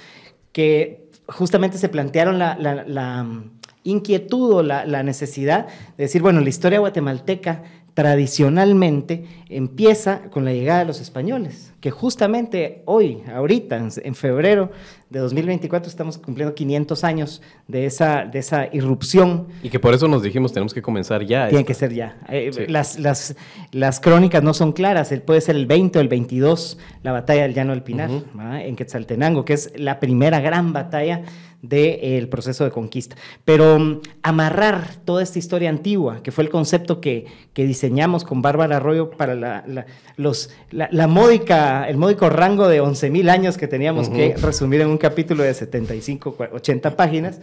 [0.52, 3.52] que justamente se plantearon la, la, mm,
[3.86, 10.52] inquietud o la, la, necesidad de decir, bueno, la historia guatemalteca tradicionalmente empieza con la
[10.52, 14.72] llegada de los españoles, que justamente hoy, ahorita, en febrero
[15.12, 19.48] de 2024, estamos cumpliendo 500 años de esa, de esa irrupción.
[19.62, 21.50] Y que por eso nos dijimos, tenemos que comenzar ya.
[21.50, 22.18] Tiene que ser ya.
[22.30, 23.36] Eh, las, las,
[23.72, 27.54] las, crónicas no son claras, puede ser el 20 o el 22, la batalla del
[27.54, 31.22] Llano del Pinar, en Quetzaltenango, que es la primera gran batalla
[31.64, 33.16] del proceso de conquista.
[33.46, 38.42] Pero mm, amarrar toda esta historia antigua, que fue el concepto que, que diseñamos con
[38.42, 39.86] Bárbara Arroyo para la,
[40.18, 44.98] los, la, módica, el módico rango de 11.000 años que teníamos que resumir en un
[44.98, 47.40] capítulo de 75, 80 páginas,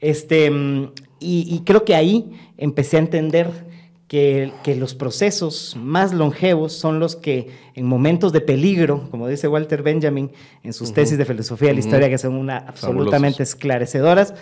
[0.00, 3.48] este, mm, y, y creo que ahí empecé a entender
[4.12, 9.82] que, los procesos más longevos son los que en momentos de peligro, como dice Walter
[9.82, 10.30] Benjamin
[10.62, 14.34] en sus tesis de filosofía de la historia, que son una, absolutamente esclarecedoras,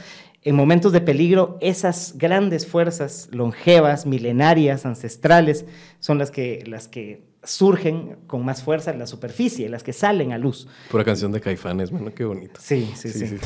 [0.42, 5.66] en momentos de peligro, esas grandes fuerzas longevas, milenarias, ancestrales,
[6.00, 10.33] son las que, las que surgen con más fuerza en la superficie, las que salen
[10.33, 10.68] a luz.
[10.90, 12.61] Pura canción de Caifanes, bueno, qué bonito.
[12.62, 13.37] Sí, sí, sí.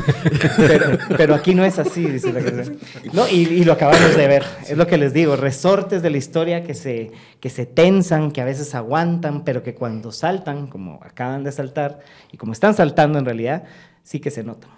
[1.16, 2.78] Pero, aquí no es así, dice la canción.
[3.12, 6.64] No, y, lo acabamos de ver, es lo que les digo, resortes de la historia
[6.64, 11.44] que se, que se tensan, que a veces aguantan, pero que cuando saltan, como acaban
[11.44, 12.00] de saltar,
[12.32, 13.64] y como están saltando en realidad,
[14.02, 14.70] sí que se notan.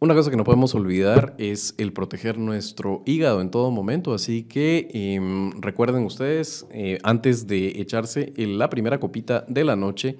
[0.00, 4.44] Una cosa que no podemos olvidar es el proteger nuestro hígado en todo momento, así
[4.44, 10.16] que em, recuerden ustedes, eh, antes de echarse la primera copita de la noche,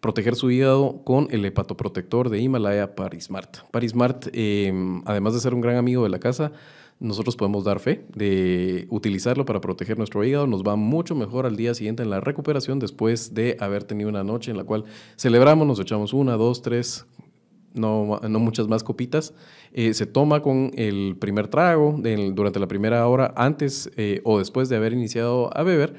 [0.00, 3.60] proteger su hígado con el hepatoprotector de Himalaya Parismart.
[3.70, 4.70] Parismart, eh,
[5.06, 6.52] además de ser un gran amigo de la casa,
[7.00, 10.46] nosotros podemos dar fe de utilizarlo para proteger nuestro hígado.
[10.46, 14.24] Nos va mucho mejor al día siguiente en la recuperación después de haber tenido una
[14.24, 14.84] noche en la cual
[15.16, 17.06] celebramos, nos echamos una, dos, tres,
[17.76, 19.34] no, no muchas más copitas.
[19.72, 22.00] Eh, se toma con el primer trago
[22.32, 25.94] durante la primera hora antes eh, o después de haber iniciado a beber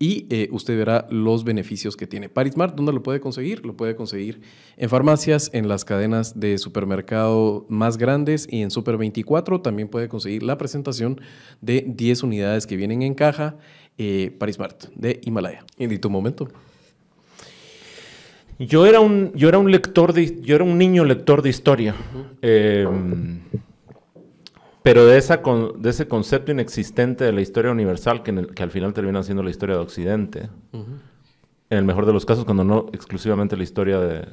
[0.00, 2.28] y eh, usted verá los beneficios que tiene.
[2.28, 3.66] Parismart, ¿dónde lo puede conseguir?
[3.66, 4.40] Lo puede conseguir
[4.76, 10.08] en farmacias, en las cadenas de supermercado más grandes y en Super 24 también puede
[10.08, 11.20] conseguir la presentación
[11.60, 13.56] de 10 unidades que vienen en caja
[14.38, 15.64] Parismart de Himalaya.
[15.76, 16.48] ¿Y tu momento?
[18.58, 21.94] Yo era un, yo era un lector de, yo era un niño lector de historia.
[24.82, 25.42] Pero de, esa
[25.76, 29.50] de ese concepto inexistente de la historia universal, que, que al final termina siendo la
[29.50, 34.26] historia de Occidente, en el mejor de los casos, cuando no exclusivamente la historia de,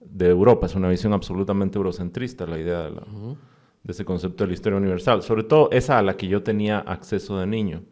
[0.00, 4.54] de Europa, es una visión absolutamente eurocentrista la idea de, de, ese concepto de la
[4.54, 7.82] historia universal, sobre todo esa a la que yo tenía acceso de niño.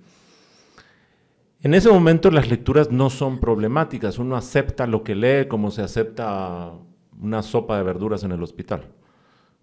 [1.64, 5.82] En ese momento las lecturas no son problemáticas, uno acepta lo que lee como se
[5.82, 6.72] acepta
[7.20, 8.88] una sopa de verduras en el hospital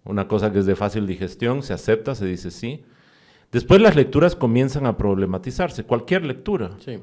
[0.04, 2.84] una cosa que es de fácil digestión, se acepta, se dice sí.
[3.50, 6.72] Después las lecturas comienzan a problematizarse, cualquier lectura.
[6.80, 6.98] Sí.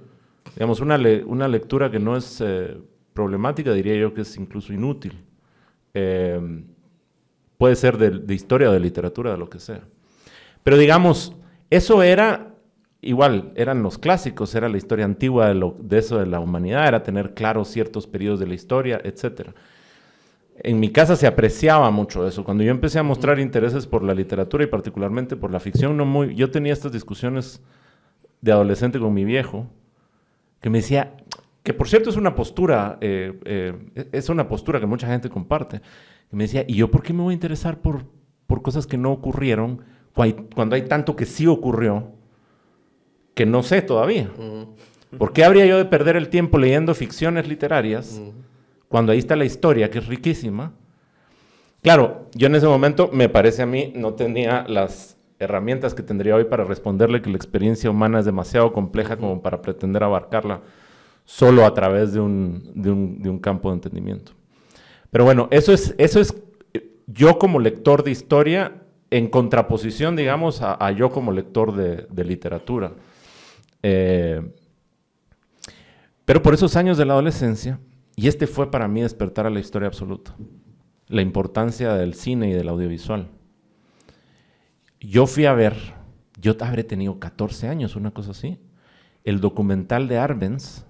[0.56, 2.78] Digamos, una, una lectura que no es eh,
[3.14, 5.24] problemática, diría yo que es incluso inútil.
[5.94, 6.66] Em,
[7.58, 9.82] puede ser de, historia, de literatura, de lo que sea.
[10.64, 11.36] Pero digamos,
[11.70, 12.49] eso era
[13.02, 16.88] igual, eran los clásicos, era la historia antigua de, lo, de eso de la humanidad,
[16.88, 19.54] era tener claros ciertos periodos de la historia, etcétera.
[20.62, 22.44] En mi casa se apreciaba mucho eso.
[22.44, 26.06] Cuando yo empecé a mostrar intereses por la literatura y particularmente por la ficción, no
[26.06, 27.62] muy, yo tenía estas discusiones
[28.42, 29.68] de adolescente con mi viejo,
[30.60, 31.16] que me decía,
[31.64, 35.80] que por cierto es una postura, eh, eh, es una postura que mucha gente comparte,
[36.30, 38.04] que me decía, ¿y yo por qué me voy a interesar por,
[38.48, 39.82] por cosas que no ocurrieron
[40.54, 42.19] cuando hay tanto que sí ocurrió
[43.40, 44.30] que no sé todavía?
[45.18, 48.22] ¿Por qué habría yo de perder el tiempo leyendo ficciones literarias?
[48.90, 50.74] cuando ahí está la historia, que es riquísima.
[51.82, 56.36] Claro, yo en ese momento, me parece a mí, no tenía las herramientas que tendría
[56.36, 60.60] hoy para responderle que la experiencia humana es demasiado compleja como para pretender abarcarla
[61.24, 64.34] solo a través de un, de un, campo de entendimiento.
[65.12, 66.36] Pero bueno, eso es, eso es
[67.08, 68.74] yo como lector de historia
[69.12, 72.94] en contraposición, digamos, a, yo como lector de, literatura.
[73.84, 74.54] Eh,
[76.26, 77.80] pero por esos años de la adolescencia,
[78.16, 80.36] y este fue para mí despertar a la historia absoluta,
[81.08, 83.30] la importancia del cine y del audiovisual.
[85.00, 85.76] Yo fui a ver,
[86.40, 88.60] yo habré tenido 14 años, una cosa así,
[89.24, 90.86] el documental de Arbenz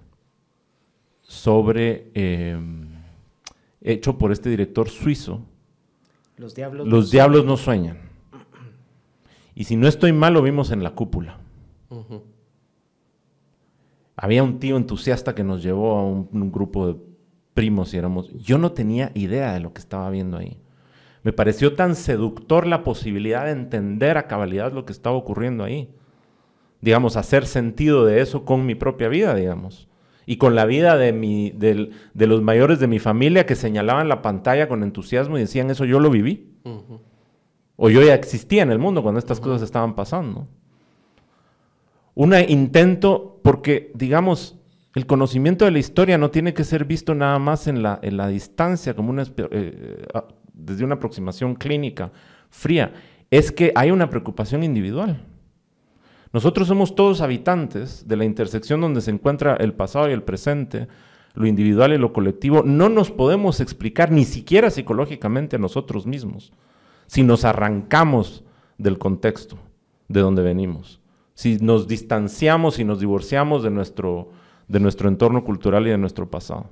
[1.21, 2.89] sobre, em,
[3.81, 5.45] hecho por este director suizo,
[6.35, 7.99] Los Diablos, Los diablos no sueñan.
[9.55, 11.37] Y si no estoy mal, lo vimos en la cúpula.
[14.21, 16.95] Había un tío entusiasta que nos llevó a un grupo de
[17.53, 18.31] primos y éramos...
[18.33, 20.57] Yo no tenía idea de lo que estaba viendo ahí.
[21.23, 25.89] Me pareció tan seductor la posibilidad de entender a cabalidad lo que estaba ocurriendo ahí.
[26.81, 29.89] Digamos, hacer sentido de eso con mi propia vida, digamos.
[30.25, 34.21] Y con la vida de, mi, de, los mayores de mi familia que señalaban la
[34.21, 36.53] pantalla con entusiasmo y decían, eso yo lo viví.
[37.75, 40.47] O yo ya existía en el mundo cuando estas cosas estaban pasando.
[42.19, 44.57] Un intento, porque, digamos,
[44.93, 48.93] el conocimiento de la historia no tiene que ser visto nada más en la, distancia,
[48.93, 52.11] eh, ah, desde una aproximación clínica
[52.49, 52.91] fría.
[53.31, 55.23] Es que hay una preocupación individual.
[56.33, 60.89] Nosotros somos todos habitantes de la intersección donde se encuentra el pasado y el presente,
[61.35, 62.63] lo individual y lo colectivo.
[62.63, 66.51] No nos podemos explicar ni siquiera psicológicamente a nosotros mismos
[67.07, 68.43] si nos arrancamos
[68.77, 69.57] del contexto
[70.09, 70.99] de donde venimos,
[71.39, 74.27] si nos distanciamos y nos divorciamos de nuestro
[74.67, 76.65] de nuestro entorno cultural y de nuestro pasado.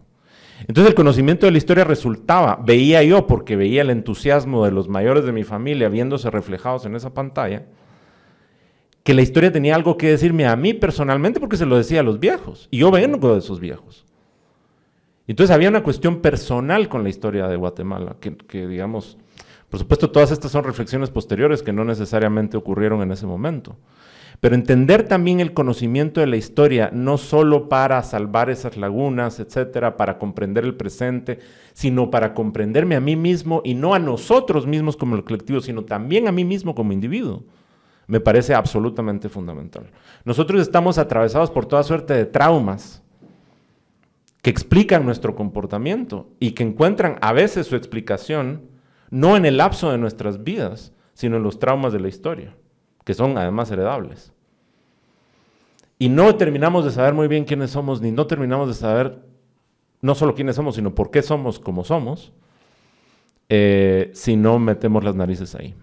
[0.67, 4.89] Entonces el conocimiento de la historia resultaba, veía yo, porque veía el entusiasmo de los
[4.89, 7.63] mayores de mi familia viéndose reflejados en esa pantalla,
[9.03, 12.03] que la historia tenía algo que decirme a mí personalmente porque se lo decía a
[12.03, 12.67] los viejos.
[12.69, 14.05] Y yo vengo de esos viejos.
[15.27, 19.17] Entonces había una cuestión personal con la historia de Guatemala, que, que digamos,
[19.69, 23.77] por supuesto todas estas son reflexiones posteriores que no necesariamente ocurrieron en ese momento.
[24.39, 29.97] Pero entender también el conocimiento de la historia, no solo para salvar esas lagunas, etcétera,
[29.97, 31.39] para comprender el presente,
[31.73, 35.85] sino para comprenderme a mí mismo y no a nosotros mismos como el colectivo, sino
[35.85, 37.43] también a mí mismo como individuo,
[38.05, 39.89] me parece absolutamente fundamental.
[40.23, 43.01] Nosotros estamos atravesados por toda suerte de traumas
[44.43, 48.61] que explican nuestro comportamiento y que encuentran a veces su explicación
[49.09, 52.53] no en el lapso de nuestras vidas, sino en los traumas de la historia
[53.07, 54.33] que son además heredables.
[55.97, 59.23] Y no terminamos de saber muy bien quiénes somos, ni no terminamos de saber
[60.01, 62.33] no solo quiénes somos, sino por qué somos como somos,
[63.47, 65.73] eh, si no metemos las narices ahí.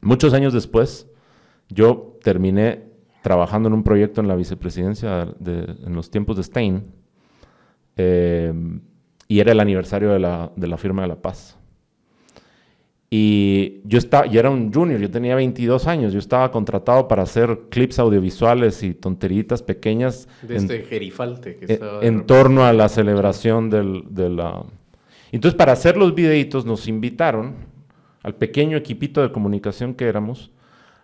[0.00, 1.06] Muchos años después,
[1.68, 2.84] yo terminé
[3.20, 6.84] trabajando en un proyecto en la vicepresidencia en los tiempos de Stein,
[7.96, 8.54] eh,
[9.28, 11.58] y era el aniversario de la, de la firma de la paz.
[13.08, 17.22] Y yo, estaba, yo era un junior, yo tenía 22 años, yo estaba contratado para
[17.22, 20.28] hacer clips audiovisuales y tonteritas pequeñas.
[20.42, 24.64] De este gerifalte que en, torno a la celebración del, de la...
[25.30, 27.54] Entonces, para hacer los videitos nos invitaron
[28.24, 30.50] al pequeño equipito de comunicación que éramos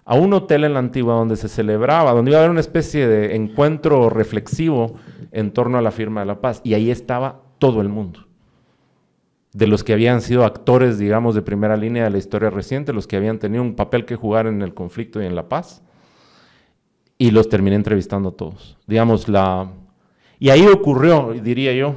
[0.04, 3.06] a un hotel en la antigua donde se celebraba, donde iba a haber una especie
[3.06, 4.96] de encuentro reflexivo
[5.30, 6.60] en torno a la firma de la paz.
[6.64, 8.26] Y ahí estaba todo el mundo
[9.52, 13.06] de los que habían sido actores, digamos, de primera línea de la historia reciente, los
[13.06, 15.82] que habían tenido un papel que jugar en el conflicto y en la paz.
[17.18, 18.78] Y los terminé entrevistando a todos.
[18.86, 19.70] Digamos, la...
[20.38, 21.96] Y ahí ocurrió, diría yo,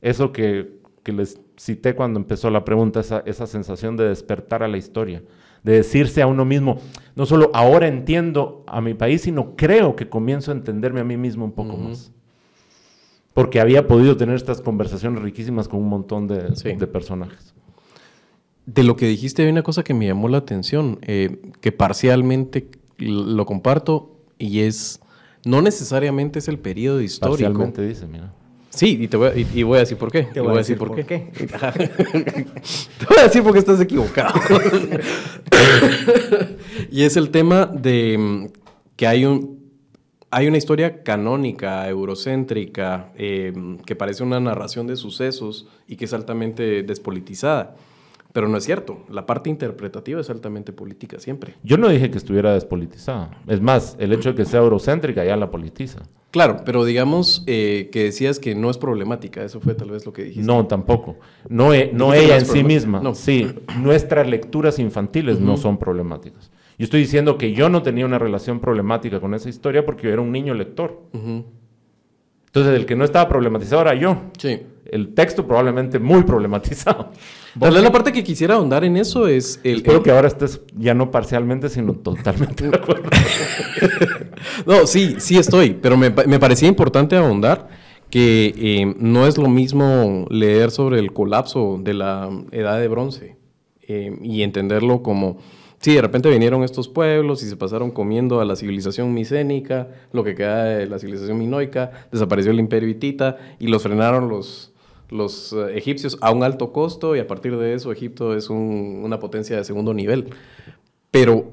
[0.00, 4.78] eso que, les cité cuando empezó la pregunta, esa, esa, sensación de despertar a la
[4.78, 5.22] historia,
[5.62, 6.80] de decirse a uno mismo,
[7.14, 11.16] no solo ahora entiendo a mi país, sino creo que comienzo a entenderme a mí
[11.16, 12.13] mismo un poco más
[13.34, 17.52] porque había podido tener estas conversaciones riquísimas con un montón de, personajes.
[18.64, 22.68] De lo que dijiste hay una cosa que me llamó la atención, eh, que parcialmente
[22.96, 25.00] lo comparto y es,
[25.44, 27.36] no necesariamente es el periodo histórico.
[27.36, 28.32] Parcialmente dice, mira.
[28.70, 30.24] Sí, y, te voy a, y, voy a decir por qué.
[30.24, 31.04] Te voy, a decir por, qué.
[31.04, 31.30] qué.
[31.46, 34.34] te voy a decir por qué estás equivocado.
[36.90, 38.46] y es el tema de mm,
[38.96, 39.63] que hay un,
[40.34, 46.12] hay una historia canónica, eurocéntrica, em, que parece una narración de sucesos y que es
[46.12, 47.76] altamente despolitizada.
[48.32, 49.04] Pero no es cierto.
[49.08, 51.54] La parte interpretativa es altamente política siempre.
[51.62, 53.30] Yo no dije que estuviera despolitizada.
[53.46, 56.02] Es más, el hecho de que sea eurocéntrica ya la politiza.
[56.32, 59.44] Claro, pero digamos eh, que decías que no es problemática.
[59.44, 60.44] Eso fue tal vez lo que dijiste.
[60.44, 61.16] No, tampoco.
[61.48, 62.98] No, e, no ella en sí misma.
[63.00, 63.14] No.
[63.14, 66.50] Sí, nuestras lecturas infantiles no son problemáticas.
[66.78, 70.12] Yo estoy diciendo que yo no tenía una relación problemática con esa historia porque yo
[70.12, 71.02] era un niño lector.
[72.54, 74.30] Entonces, el que no estaba problematizado era yo.
[74.38, 74.60] Sí.
[74.86, 77.10] El texto probablemente muy problematizado.
[77.58, 79.76] Tal vez la parte que quisiera ahondar en eso es el...
[79.76, 83.08] Espero que ahora estés ya no parcialmente, sino totalmente de acuerdo.
[84.66, 87.68] no, sí, sí estoy, pero me, parecía importante ahondar
[88.10, 93.36] que eh, no es lo mismo leer sobre el colapso de la edad de bronce
[93.82, 95.38] eh, y entenderlo como
[95.84, 100.24] Sí, de repente vinieron estos pueblos y se pasaron comiendo a la civilización micénica, lo
[100.24, 104.72] que queda de la civilización minoica, desapareció el imperio hitita y los frenaron los,
[105.10, 109.18] los eh, egipcios a un alto costo y a partir de eso Egipto es una
[109.18, 110.30] potencia de segundo nivel.
[111.10, 111.52] Pero,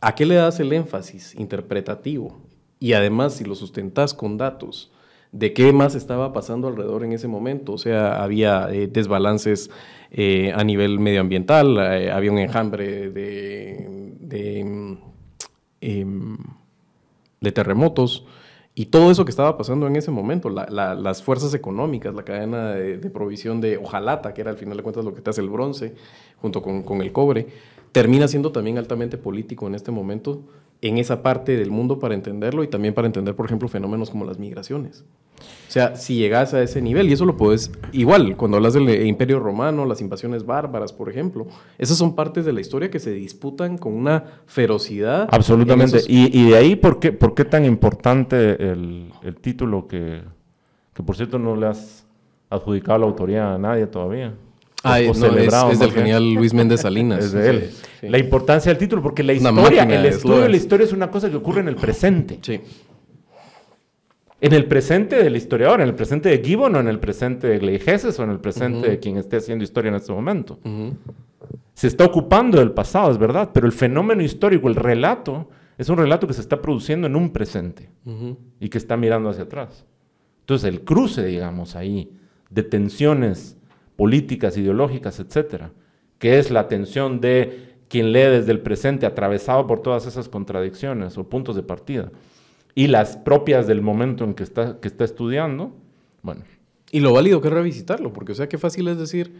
[0.00, 2.40] ¿a qué le das el énfasis interpretativo?
[2.80, 4.90] Y además, si lo sustentas con datos,
[5.32, 7.72] de qué más estaba pasando alrededor en ese momento.
[7.72, 9.70] O sea, había eh, desbalances
[10.10, 14.18] eh, a nivel medioambiental, eh, había un enjambre de,
[15.80, 16.36] em,
[17.40, 18.26] de, terremotos
[18.74, 22.98] y todo eso que estaba pasando en ese momento, las fuerzas económicas, la cadena de,
[23.10, 25.94] provisión de hojalata, que era al final de cuentas lo que te hace el bronce,
[26.40, 27.46] junto con el cobre,
[27.92, 30.42] termina siendo también altamente político en este momento
[30.86, 34.24] en esa parte del mundo para entenderlo y también para entender, por ejemplo, fenómenos como
[34.24, 35.04] las migraciones.
[35.68, 39.06] O sea, si llegas a ese nivel, y eso lo puedes, igual, cuando hablas del
[39.06, 41.46] Imperio Romano, las invasiones bárbaras, por ejemplo,
[41.76, 45.28] esas son partes de la historia que se disputan con una ferocidad.
[45.30, 45.98] Absolutamente.
[46.08, 50.22] Y, de ahí, ¿por qué, por qué tan importante el, el título que,
[50.94, 52.06] que, por cierto, no le has
[52.48, 54.34] adjudicado la autoría a nadie todavía?
[54.86, 57.24] Ah, no, es, del genial Luis Méndez Salinas.
[57.24, 57.70] es de él.
[58.02, 61.28] La importancia del título, porque la historia, el estudio de la historia es una cosa
[61.28, 62.38] que ocurre en el presente.
[62.42, 62.60] Sí.
[64.40, 67.58] En el presente del historiador, en el presente de Gibbon o en el presente de
[67.58, 70.58] Gleijeses o en el presente de quien esté haciendo historia en este momento.
[71.72, 75.96] Se está ocupando del pasado, es verdad, pero el fenómeno histórico, el relato, es un
[75.96, 77.90] relato que se está produciendo en un presente
[78.60, 79.86] y que está mirando hacia atrás.
[80.40, 82.12] Entonces el cruce, digamos, ahí,
[82.50, 83.55] de tensiones
[83.96, 85.72] políticas, ideológicas, etcétera,
[86.18, 91.16] que es la tensión de quien lee desde el presente atravesado por todas esas contradicciones
[91.18, 92.10] o puntos de partida
[92.74, 95.72] y las propias del momento en que está, que está estudiando,
[96.22, 96.42] bueno.
[96.92, 99.32] Y lo válido que es revisitarlo, porque o sea, qué fácil es decir,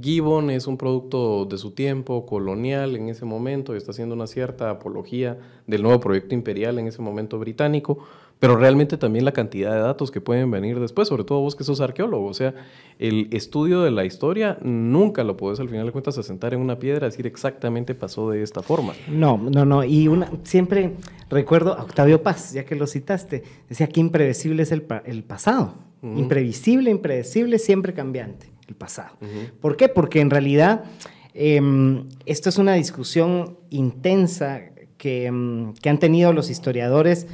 [0.00, 4.26] Gibbon es un producto de su tiempo, colonial en ese momento, y está haciendo una
[4.26, 7.98] cierta apología del nuevo proyecto imperial en ese momento británico,
[8.44, 11.64] pero realmente también la cantidad de datos que pueden venir después, sobre todo vos que
[11.64, 12.26] sos arqueólogo.
[12.26, 12.52] O sea,
[12.98, 16.78] el estudio de la historia nunca lo puedes al final de cuentas asentar en una
[16.78, 18.92] piedra y decir exactamente pasó de esta forma.
[19.08, 19.82] No, no, no.
[19.82, 20.92] Y una, siempre
[21.30, 25.72] recuerdo a Octavio Paz, ya que lo citaste, decía que impredecible es el, el pasado.
[26.02, 29.16] Imprevisible, impredecible, siempre cambiante, el pasado.
[29.62, 29.88] ¿Por qué?
[29.88, 30.84] Porque en realidad
[31.32, 34.60] em, esto es una discusión intensa
[34.98, 37.26] que, em, que han tenido los historiadores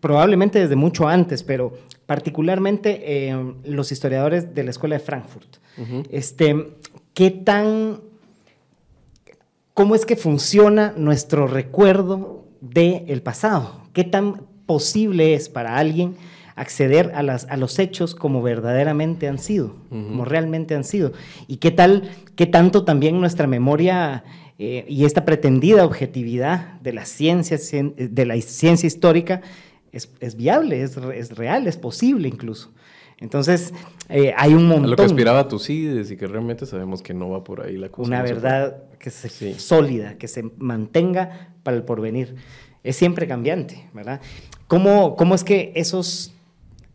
[0.00, 1.72] probablemente desde mucho antes, pero
[2.06, 5.56] particularmente eh, los historiadores de la Escuela de Frankfurt.
[6.10, 6.74] este,
[7.14, 8.00] ¿Qué tan,
[9.74, 13.82] cómo es que funciona nuestro recuerdo del pasado?
[13.92, 16.16] ¿Qué tan posible es para alguien
[16.56, 21.12] acceder a, las, a los hechos como verdaderamente han sido, como realmente han sido?
[21.46, 24.24] ¿Y qué tal, qué tanto también nuestra memoria
[24.58, 27.56] eh, y esta pretendida objetividad de la ciencia,
[27.96, 29.40] de la ciencia histórica
[29.92, 32.72] es, viable, es, es, real, es posible incluso.
[33.18, 33.74] Entonces,
[34.08, 34.90] eh, hay un montón.
[34.90, 38.08] lo que aspiraba Tucídides y que realmente sabemos que no va por ahí la cosa.
[38.08, 42.36] Una verdad que se sólida, que se mantenga para el porvenir.
[42.82, 44.22] Es siempre cambiante, ¿verdad?
[44.68, 46.32] ¿Cómo, ¿Cómo es que esos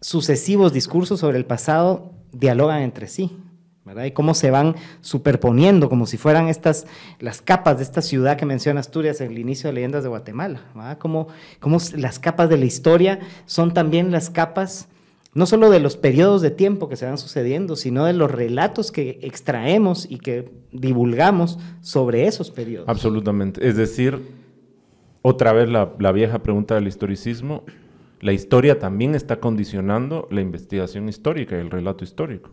[0.01, 3.37] sucesivos discursos sobre el pasado dialogan entre sí?
[4.05, 6.87] Y cómo se van superponiendo, como si fueran estas,
[7.19, 10.61] las capas de esta ciudad que menciona Asturias en el inicio de Leyendas de Guatemala,
[10.73, 10.97] ¿verdad?
[10.97, 11.27] Como,
[11.95, 14.87] las capas de la historia son también las capas,
[15.35, 18.91] no solo de los periodos de tiempo que se van sucediendo, sino de los relatos
[18.91, 22.89] que extraemos y que divulgamos sobre esos periodos.
[22.89, 23.67] Absolutamente.
[23.67, 24.19] Es decir,
[25.21, 27.63] otra vez la, la vieja pregunta del historicismo,
[28.19, 32.49] la historia también está condicionando la investigación histórica y el relato histórico.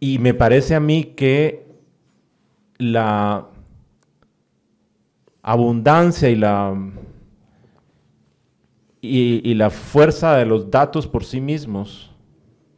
[0.00, 1.66] Y me parece a mí que
[2.78, 3.48] la
[5.42, 6.74] abundancia y la,
[9.00, 12.14] y, la fuerza de los datos por sí mismos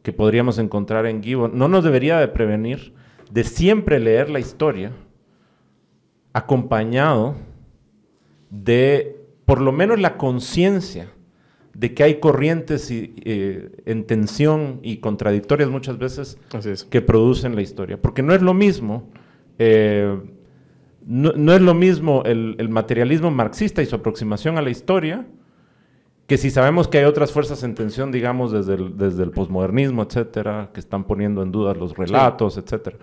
[0.01, 2.93] que podríamos encontrar en Gibbon no nos debería de prevenir
[3.31, 4.91] de siempre leer la historia
[6.33, 7.35] acompañado
[8.49, 11.11] de por lo menos la conciencia
[11.75, 16.37] de que hay corrientes eh, en tensión y contradictorias muchas veces
[16.89, 18.01] que producen la historia.
[18.01, 19.09] Porque no es lo mismo,
[19.59, 20.17] eh,
[21.05, 25.25] no, es lo mismo el, materialismo marxista y su aproximación a la historia,
[26.27, 30.03] que si sabemos que hay otras fuerzas en tensión, digamos, desde el, desde el posmodernismo,
[30.03, 32.97] etcétera, que están poniendo en duda los relatos, etcétera.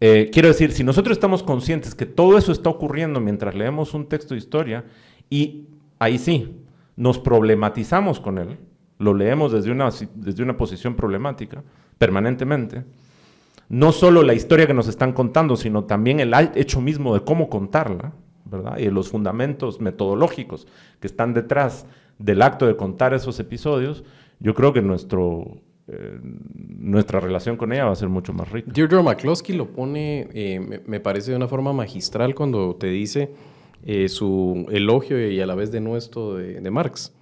[0.00, 4.06] Eh, quiero decir, si nosotros estamos conscientes que todo eso está ocurriendo mientras leemos un
[4.08, 4.84] texto de historia,
[5.28, 5.66] y
[5.98, 6.56] ahí sí,
[6.98, 8.58] nos problematizamos con él,
[8.98, 11.62] lo leemos desde una, desde una posición problemática
[11.96, 12.84] permanentemente,
[13.68, 17.48] no solo la historia que nos están contando, sino también el hecho mismo de cómo
[17.48, 18.12] contarla,
[18.44, 18.78] ¿verdad?
[18.78, 20.66] Y los fundamentos metodológicos
[21.00, 21.86] que están detrás
[22.18, 24.02] del acto de contar esos episodios,
[24.40, 26.18] yo creo que nuestro, eh,
[26.54, 28.72] nuestra relación con ella va a ser mucho más rica.
[28.72, 33.30] Deirdre McCloskey lo pone, eh, me, parece de una forma magistral cuando te dice
[33.84, 37.12] eh, su elogio y a la vez de nuestro de, Marx.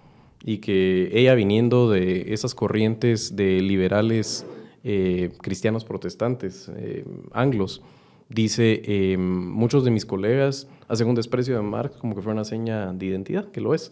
[0.45, 4.47] Y que ella viniendo de esas corrientes de liberales
[4.85, 7.83] eh, cristianos protestantes, eh, anglos,
[8.29, 12.93] dice, muchos de mis colegas hacen un desprecio de Marx como que fuera una seña
[12.93, 13.91] de identidad, que lo es.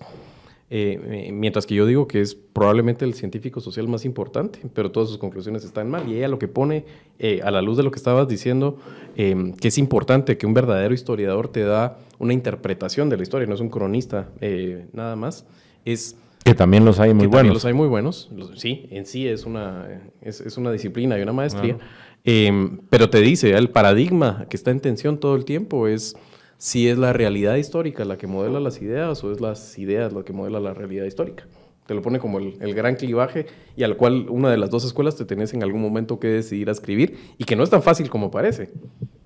[0.70, 5.08] Eh, mientras que yo digo que es probablemente el científico social más importante, pero todas
[5.08, 6.08] sus conclusiones están mal.
[6.08, 6.84] Y ella lo que pone,
[7.18, 8.78] eh, a la luz de lo que estabas diciendo,
[9.16, 13.46] em, que es importante que un verdadero historiador te da una interpretación de la historia,
[13.46, 15.46] no es un cronista eh, nada más,
[15.84, 16.16] es...
[16.44, 17.54] Que también los hay muy buenos.
[17.54, 21.78] los hay muy buenos, sí, en sí es una, es, una disciplina y una maestría,
[22.22, 26.16] em, pero te dice, el paradigma que está en tensión todo el tiempo es
[26.58, 30.24] si es la realidad histórica la que modela las ideas o es las ideas lo
[30.24, 31.46] que modela la realidad histórica.
[31.86, 33.46] Te lo pone como el, gran clivaje
[33.76, 36.70] y al cual una de las dos escuelas te tenés en algún momento que decidir
[36.70, 38.70] a escribir y que no es tan fácil como parece.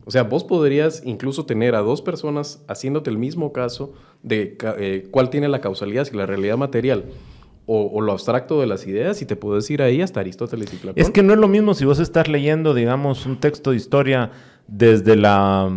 [0.09, 3.92] O sea, vos podrías incluso tener a dos personas haciéndote el mismo caso
[4.22, 7.04] de eh, cuál tiene la causalidad, si la realidad material
[7.66, 10.94] o, lo abstracto de las ideas y te puedes ir ahí hasta Aristóteles y Platón.
[10.96, 14.30] Es que no es lo mismo si vos estás leyendo, digamos, un texto de historia
[14.66, 15.70] desde la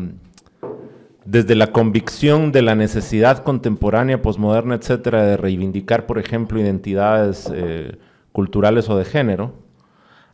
[1.26, 7.98] desde la convicción de la necesidad contemporánea, posmoderna, etcétera, de reivindicar, por ejemplo, identidades eh,
[8.32, 9.56] culturales o de género,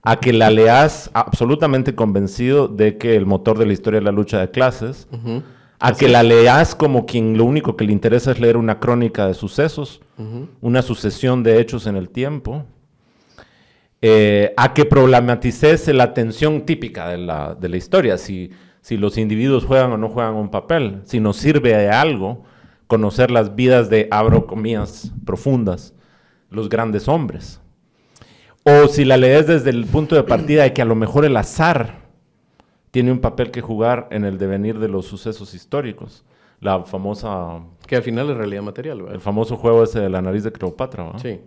[0.10, 4.12] a que la leas absolutamente convencido de que el motor de la historia es la
[4.12, 5.08] lucha de clases,
[5.80, 9.28] a que la leas como quien lo único que le interesa es leer una crónica
[9.28, 10.02] de sucesos,
[10.62, 12.66] una sucesión de hechos en el tiempo,
[14.02, 18.18] eh, a que problematices la tensión típica de la, de la historia.
[18.18, 18.52] Si
[18.88, 22.46] si los individuos juegan o no juegan un papel, si nos sirve de algo
[22.88, 25.94] conocer las vidas de, abro comillas, profundas
[26.50, 27.60] los grandes hombres.
[28.70, 31.38] O si la lees desde el punto de partida de que a lo mejor el
[31.38, 32.00] azar
[32.92, 36.26] tiene un papel que jugar en el devenir de los sucesos históricos.
[36.60, 37.62] La famosa...
[37.88, 39.16] Que al final es realidad material, ¿verdad?
[39.16, 41.20] El famoso juego ese de la nariz de Cleopatra, ¿verdad?
[41.22, 41.40] Sí.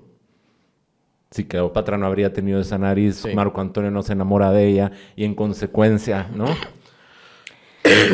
[1.31, 5.25] Si Cleopatra no habría tenido esa nariz, Marco Antonio no se enamora de ella y
[5.25, 6.47] en consecuencia, ¿no?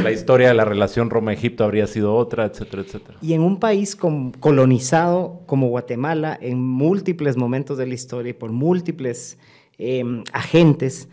[0.03, 3.19] La historia de la relación Roma-Egipto habría sido otra, etcétera, etcétera.
[3.21, 8.53] Y en un país colonizado como Guatemala, en múltiples momentos de la historia y por
[8.53, 9.39] múltiples
[9.79, 11.09] em, agentes,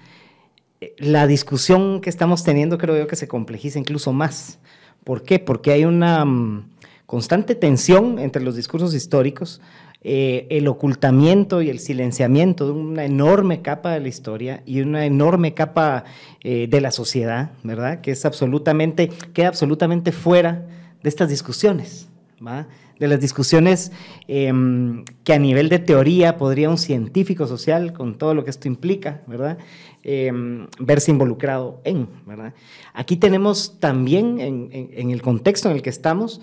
[0.82, 4.60] eh, la discusión que estamos teniendo creo yo que se complejiza incluso más.
[5.04, 5.40] ¿Por qué?
[5.40, 6.70] Porque hay una mm,
[7.06, 9.62] constante tensión entre los discursos históricos,
[10.04, 15.06] eh, el ocultamiento y el silenciamiento de una enorme capa de la historia y una
[15.06, 16.04] enorme capa
[16.42, 18.02] eh, de la sociedad, ¿verdad?
[18.02, 20.68] Que es absolutamente, queda absolutamente fuera
[21.02, 22.10] de estas discusiones,
[22.46, 22.68] ¿va?
[23.00, 23.92] de las discusiones
[24.28, 28.68] em, que a nivel de teoría podría un científico social, con todo lo que esto
[28.68, 29.58] implica, ¿verdad?
[30.04, 32.54] Em, verse involucrado en, ¿verdad?
[32.94, 36.42] Aquí tenemos también, en, el contexto en el que estamos,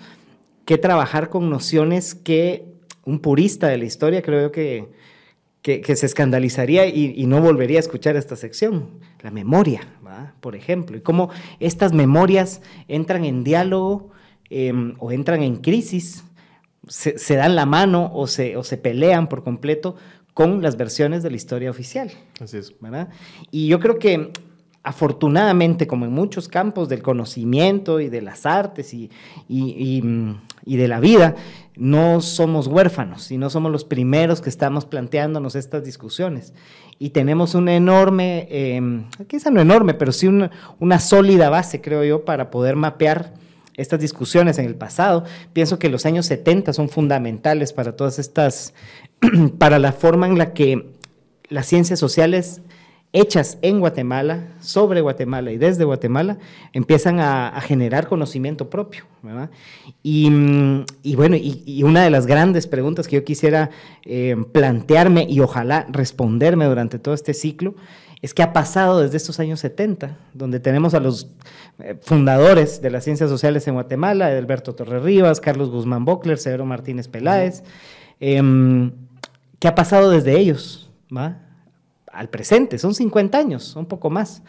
[0.65, 2.70] que trabajar con nociones que
[3.05, 4.89] un purista de la historia creo yo que,
[5.61, 8.89] que, se escandalizaría y, no volvería a escuchar esta sección.
[9.21, 9.81] La memoria,
[10.39, 11.29] por ejemplo, y cómo
[11.59, 14.09] estas memorias entran en diálogo
[14.49, 16.23] em, o entran en crisis,
[16.87, 19.95] se, dan la mano o se, o se pelean por completo
[20.33, 22.11] con las versiones de la historia oficial.
[22.39, 22.73] Así es.
[22.79, 23.09] ¿verdad?
[23.51, 24.31] Y yo creo que
[24.83, 29.11] afortunadamente, como en muchos campos del conocimiento y de las artes y,
[29.47, 30.03] y,
[30.65, 31.35] y, de la vida,
[31.81, 36.53] no somos huérfanos y no somos los primeros que estamos planteándonos estas discusiones.
[36.99, 42.03] Y tenemos una enorme, eh, quizá no enorme, pero sí una, una sólida base, creo
[42.03, 43.33] yo, para poder mapear
[43.77, 45.23] estas discusiones en el pasado.
[45.53, 48.75] Pienso que los años 70 son fundamentales para todas estas,
[49.57, 50.85] para la forma en la que
[51.49, 52.61] las ciencias sociales
[53.13, 56.37] hechas en Guatemala, sobre Guatemala y desde Guatemala,
[56.73, 59.03] empiezan a, generar conocimiento propio.
[60.01, 63.69] Y, bueno, y, una de las grandes preguntas que yo quisiera
[64.05, 67.75] eh, plantearme y ojalá responderme durante todo este ciclo
[68.21, 71.27] es qué ha pasado desde estos años 70, donde tenemos a los
[71.79, 76.65] eh, fundadores de las ciencias sociales en Guatemala, Alberto Torres Rivas, Carlos Guzmán Bockler, Severo
[76.65, 77.63] Martínez Peláez.
[78.19, 78.91] Em,
[79.57, 80.91] ¿Qué ha pasado desde ellos?
[81.15, 81.39] ¿va?
[82.13, 84.43] Al presente, son 50 años, un poco más.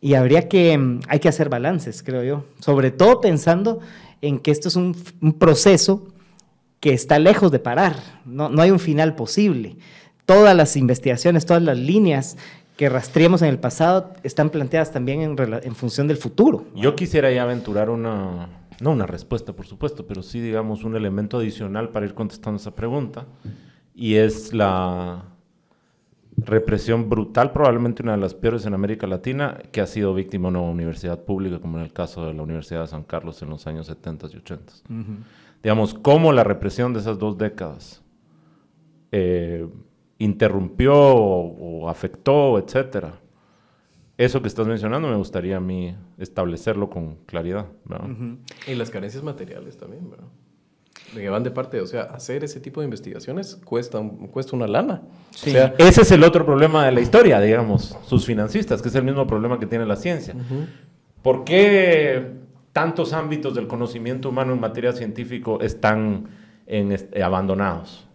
[0.00, 3.80] Y habría que, mm, hay que hacer balances, creo yo, sobre todo pensando
[4.20, 4.94] en que esto es un,
[5.38, 6.08] proceso
[6.80, 9.76] que está lejos de parar, no, no, hay un final posible.
[10.26, 12.36] Todas las investigaciones, todas las líneas
[12.76, 16.64] que rastreamos en el pasado están planteadas también en, en función del futuro.
[16.74, 18.48] Yo quisiera ya aventurar una,
[18.80, 22.74] no una respuesta, por supuesto, pero sí, digamos, un elemento adicional para ir contestando esa
[22.74, 23.26] pregunta,
[23.94, 25.31] y es la,
[26.44, 30.58] represión brutal, probablemente una de las peores en América Latina, que ha sido víctima de
[30.58, 33.66] una universidad pública, como en el caso de la Universidad de San Carlos en los
[33.66, 34.72] años 70 y 80.
[35.62, 38.02] Digamos, cómo la represión de esas dos décadas
[39.12, 39.66] eh,
[40.18, 43.20] interrumpió o, afectó, etcétera.
[44.16, 47.66] Eso que estás mencionando me gustaría a mí establecerlo con claridad.
[48.66, 50.28] Y las carencias materiales también, ¿verdad?
[51.20, 55.02] Que van de parte, o sea, hacer ese tipo de investigaciones cuesta, cuesta una lana.
[55.44, 59.26] ese es el otro problema de la historia, digamos, sus financistas, que es el mismo
[59.26, 60.34] problema que tiene la ciencia.
[61.22, 62.32] ¿Por qué
[62.72, 66.28] tantos ámbitos del conocimiento humano en materia científico están
[66.66, 68.06] en eh, abandonados?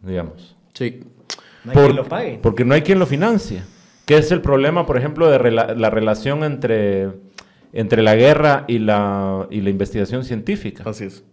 [0.00, 0.56] Digamos.
[0.72, 1.00] Sí.
[1.64, 2.38] No hay quien lo pague.
[2.40, 3.62] Porque no hay quien lo financie.
[4.04, 7.10] ¿Qué es el problema, por ejemplo, de la relación entre,
[7.72, 10.84] entre la guerra y la, y la investigación científica?
[10.86, 11.24] Así es.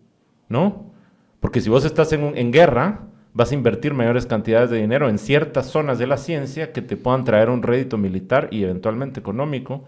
[0.54, 0.94] ¿No?
[1.42, 5.66] Porque si vos estás en, guerra, vas a invertir mayores cantidades de dinero en ciertas
[5.66, 9.84] zonas de la ciencia que te puedan traer un rédito militar y eventualmente económico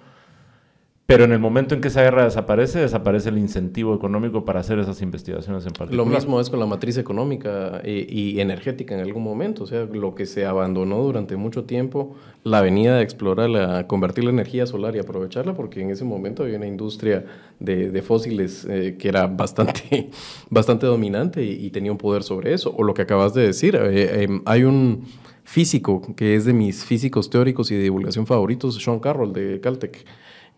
[1.07, 4.79] pero en el momento en que esa guerra desaparece, desaparece el incentivo económico para hacer
[4.79, 5.93] esas investigaciones en particular.
[5.93, 9.65] Lo mismo es con la matriz económica eh, y, energética en algún momento.
[9.65, 14.23] O sea, lo que se abandonó durante mucho tiempo, la venida de explorar, la, convertir
[14.23, 17.23] la energía solar y aprovecharla, porque en ese momento había una industria
[17.59, 20.09] de, fósiles eh, que era bastante,
[20.49, 22.73] bastante dominante y, tenía un poder sobre eso.
[22.75, 25.03] O lo que acabas de decir, eh, em, hay un
[25.43, 30.03] físico que es de mis físicos teóricos y de divulgación favoritos, Sean Carroll de Caltech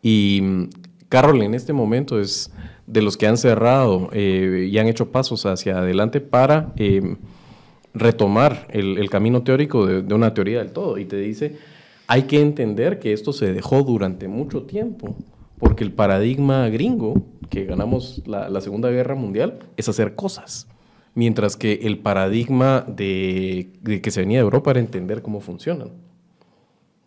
[0.10, 0.70] y
[1.10, 2.50] Carroll en este momento es
[2.86, 7.18] de los que han cerrado eh, y han hecho pasos hacia adelante para eh,
[7.94, 10.98] retomar el, camino teórico de, una teoría del todo.
[10.98, 11.58] Y te dice,
[12.08, 15.18] hay que entender que esto se dejó durante mucho tiempo,
[15.60, 20.70] porque el paradigma gringo, que ganamos la, la Segunda Guerra Mundial, es hacer cosas.
[21.16, 26.07] mientras que el paradigma de, que se venía de Europa era entender cómo funcionan.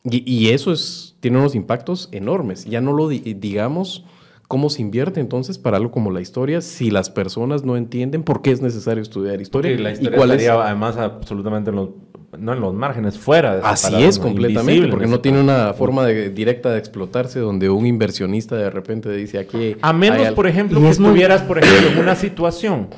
[0.03, 2.65] Y, eso es, tiene unos impactos enormes.
[2.65, 4.05] Ya no lo digamos
[4.49, 8.43] cómo se invierte entonces para algo como la historia si las personas no entienden por
[8.43, 9.79] qué es necesario estudiar historia.
[9.79, 11.91] la historia y cuál además absolutamente en los,
[12.37, 16.73] no en los márgenes, fuera de Así es, completamente, porque no tiene una forma directa
[16.73, 19.77] de explotarse donde un inversionista de repente dice aquí...
[19.83, 22.89] A menos, por ejemplo, que estuvieras, por ejemplo, en una situación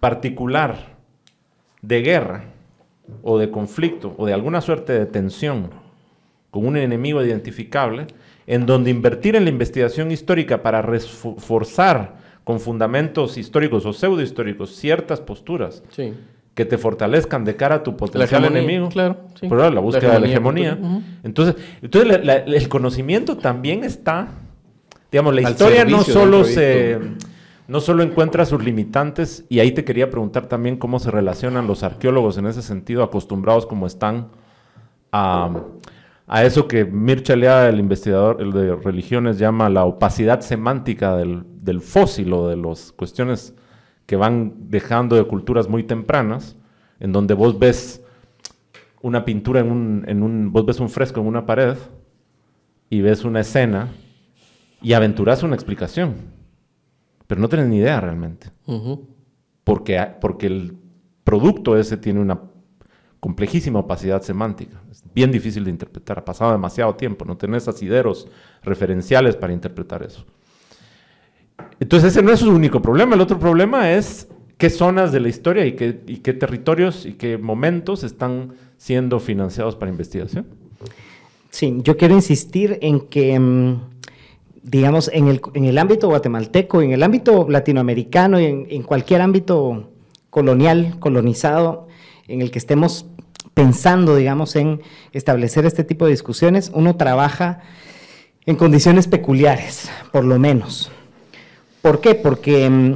[0.00, 0.96] particular
[1.82, 2.44] de guerra
[3.22, 5.70] o de conflicto o de alguna suerte de tensión
[6.50, 8.06] con un enemigo identificable,
[8.46, 15.20] en donde invertir en la investigación histórica para reforzar con fundamentos históricos o pseudohistóricos ciertas
[15.20, 15.82] posturas
[16.54, 18.88] que te fortalezcan de cara a tu potencial enemigo.
[18.88, 20.78] Claro, Pero la búsqueda de la hegemonía.
[21.22, 24.28] Entonces, entonces el conocimiento también está,
[25.12, 26.98] digamos, la historia no solo se
[27.68, 31.84] no solo encuentra sus limitantes, y ahí te quería preguntar también cómo se relacionan los
[31.84, 34.26] arqueólogos en ese sentido, acostumbrados como están
[35.12, 35.50] a,
[36.32, 41.42] a eso que Mircea Eliade, el investigador el de religiones, llama la opacidad semántica del,
[41.60, 43.52] del fósil o de las cuestiones
[44.06, 46.56] que van dejando de culturas muy tempranas,
[47.00, 48.04] en donde vos ves
[49.02, 51.76] una pintura en un, en un, vos ves un fresco en una pared
[52.88, 53.88] y ves una escena
[54.82, 56.14] y aventuras una explicación,
[57.26, 58.52] pero no tienes ni idea realmente,
[59.64, 60.76] porque, porque el
[61.24, 62.40] producto ese tiene una
[63.20, 64.82] complejísima opacidad semántica.
[64.90, 66.18] Es bien difícil de interpretar.
[66.18, 67.24] Ha pasado demasiado tiempo.
[67.24, 68.26] No tenés asideros
[68.62, 70.24] referenciales para interpretar eso.
[71.78, 73.14] Entonces ese no es su único problema.
[73.14, 77.36] El otro problema es qué zonas de la historia y qué, qué territorios y qué
[77.36, 80.46] momentos están siendo financiados para investigación.
[81.50, 83.80] Sí, yo quiero insistir en que, mm,
[84.62, 89.90] digamos, en el, ámbito guatemalteco, en el ámbito latinoamericano y en, en cualquier ámbito
[90.30, 91.88] colonial, colonizado,
[92.30, 93.09] en el que estemos
[93.54, 94.80] pensando, digamos, en
[95.12, 97.60] establecer este tipo de discusiones, uno trabaja
[98.46, 100.90] en condiciones peculiares, por lo menos.
[101.82, 102.14] ¿Por qué?
[102.14, 102.94] Porque mm,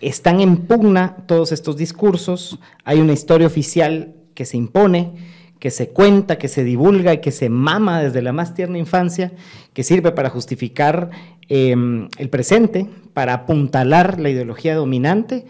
[0.00, 5.12] están en pugna todos estos discursos, hay una historia oficial que se impone,
[5.58, 9.32] que se cuenta, que se divulga y que se mama desde la más tierna infancia,
[9.72, 11.10] que sirve para justificar
[11.48, 15.46] em, el presente, para apuntalar la ideología dominante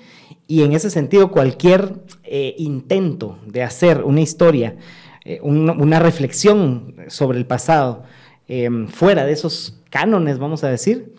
[0.49, 4.77] y en ese sentido, cualquier eh, intento de hacer una historia,
[5.25, 8.05] eh, una reflexión sobre el pasado,
[8.47, 11.13] em, fuera de esos cánones, vamos a decir,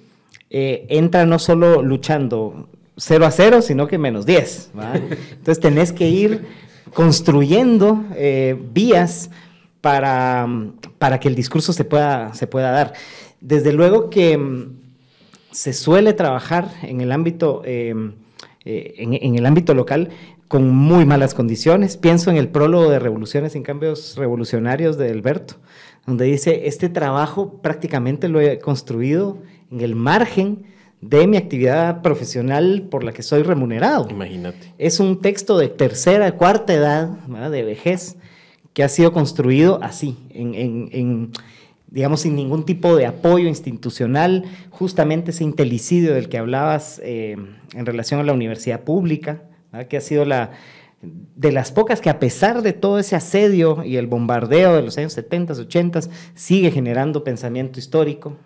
[0.49, 4.71] eh, entra no solo luchando 0 a 0, sino que menos 10.
[5.31, 6.45] Entonces tenés que ir
[6.93, 8.01] construyendo
[8.73, 9.29] vías
[9.81, 10.47] para,
[10.97, 12.93] para, que el discurso se pueda, se pueda dar.
[13.41, 14.69] Desde luego que em,
[15.51, 17.61] se suele trabajar en el ámbito
[18.69, 20.09] eh, en, el ámbito local
[20.49, 21.95] con muy malas condiciones.
[21.95, 25.55] Pienso en el prólogo de Revoluciones sin Cambios Revolucionarios de Alberto,
[26.05, 29.37] donde dice, este trabajo prácticamente lo he construido
[29.71, 30.65] en el margen
[30.99, 34.05] de mi actividad profesional por la que soy remunerado.
[34.09, 34.73] Imagínate.
[34.77, 38.17] Es un texto de tercera, cuarta edad, de vejez,
[38.73, 41.31] que ha sido construido así, en
[41.87, 47.37] digamos, sin ningún tipo de apoyo institucional, justamente ese intelicidio del que hablabas eh,
[47.73, 49.43] en relación a la universidad pública,
[49.89, 50.51] que ha sido la
[51.01, 54.97] de las pocas que a pesar de todo ese asedio y el bombardeo de los
[54.97, 55.99] años 70, 80,
[56.33, 58.37] sigue generando pensamiento histórico.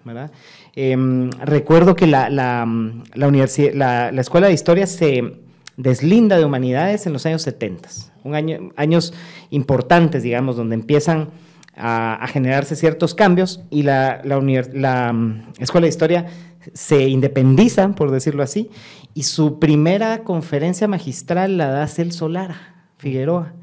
[0.75, 2.67] Em, recuerdo que la, la,
[3.13, 5.37] la, la, Escuela de Historia se
[5.77, 7.89] deslinda de humanidades en los años 70,
[8.23, 9.13] un año, años
[9.49, 11.29] importantes, digamos, donde empiezan
[11.75, 16.25] a, generarse ciertos cambios y la, la, mm, Escuela de Historia
[16.73, 18.69] se independiza, por decirlo así,
[19.13, 23.53] y su primera conferencia magistral la da Cel Solara, Figueroa,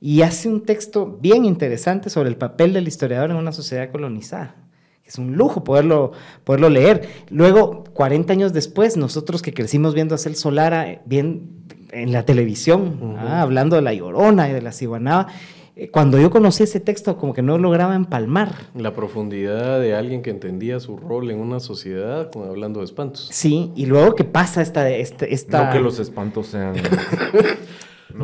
[0.00, 4.56] y hace un texto bien interesante sobre el papel del historiador en una sociedad colonizada.
[5.04, 6.12] Es un lujo poderlo,
[6.44, 7.08] poderlo leer.
[7.30, 13.16] Luego, 40 años después, nosotros que crecimos viendo a Cel Solara bien en la televisión,
[13.18, 13.42] ¿ah?
[13.42, 15.59] hablando de la Llorona y de la Ciguanaba, eh,
[15.92, 18.54] cuando yo conocí ese texto, como que no lograba empalmar.
[18.74, 23.28] La profundidad de alguien que entendía su rol en una sociedad, como hablando de espantos.
[23.30, 24.88] Sí, y luego que pasa esta...
[24.90, 26.74] esta, No que los espantos sean...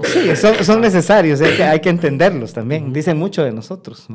[0.05, 4.09] Sí, son, necesarios, hay que, hay que, entenderlos también, dicen mucho de nosotros,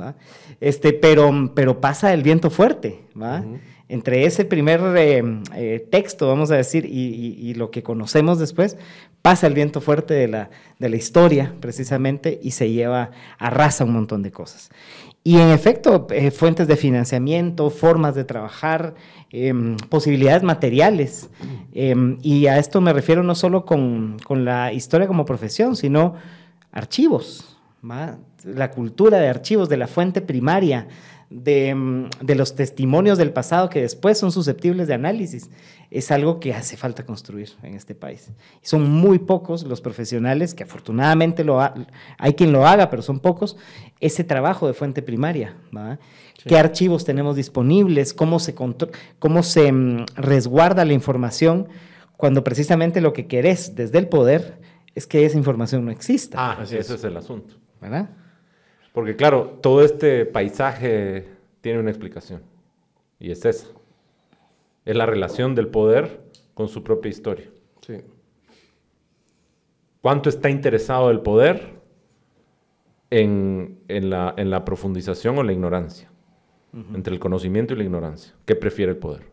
[0.60, 3.44] Este, pero, pero pasa el viento fuerte, ¿va?
[3.88, 5.24] Entre ese primer eh,
[5.56, 8.78] eh, texto, vamos a decir, y, lo que conocemos después,
[9.22, 10.50] pasa el viento fuerte de la,
[10.80, 14.70] de la historia, precisamente, y se lleva, arrasa un montón de cosas.
[15.24, 18.96] Y en efecto, eh, fuentes de financiamiento, formas de trabajar,
[19.30, 21.30] em, posibilidades materiales.
[21.74, 26.16] Em, y a esto me refiero no solo con, la historia como profesión, sino
[26.72, 27.58] archivos,
[28.44, 30.88] la cultura de archivos, de la fuente primaria,
[31.32, 35.50] de, de, los testimonios del pasado que después son susceptibles de análisis
[35.90, 38.32] es algo que hace falta construir en este país.
[38.62, 43.58] Son muy pocos los profesionales, que afortunadamente lo hay quien lo haga, pero son pocos,
[44.00, 45.56] ese trabajo de fuente primaria.
[46.46, 48.14] ¿Qué archivos tenemos disponibles?
[48.14, 51.68] ¿Cómo se, cómo se mm, resguarda la información
[52.18, 54.60] cuando precisamente lo que querés desde el poder
[54.96, 56.38] es que esa información no exista?
[56.40, 57.56] Ah, ese es el asunto.
[57.82, 58.10] ¿Verdad?
[58.94, 61.28] Porque claro, todo este paisaje
[61.62, 62.42] tiene una explicación.
[63.20, 63.68] Y es esa.
[64.84, 66.22] Es la relación del poder
[66.54, 67.50] con su propia historia.
[67.82, 67.98] Sí.
[70.02, 71.80] ¿Cuánto está interesado el poder
[73.12, 76.10] en, la, profundización o la ignorancia?
[76.96, 78.34] Entre el conocimiento y la ignorancia.
[78.46, 79.24] ¿Qué prefiere el poder?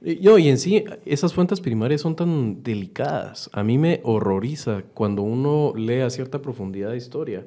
[0.00, 3.50] Yo, y en sí, esas fuentes primarias son tan delicadas.
[3.52, 7.44] A mí me horroriza cuando uno lee a cierta profundidad de historia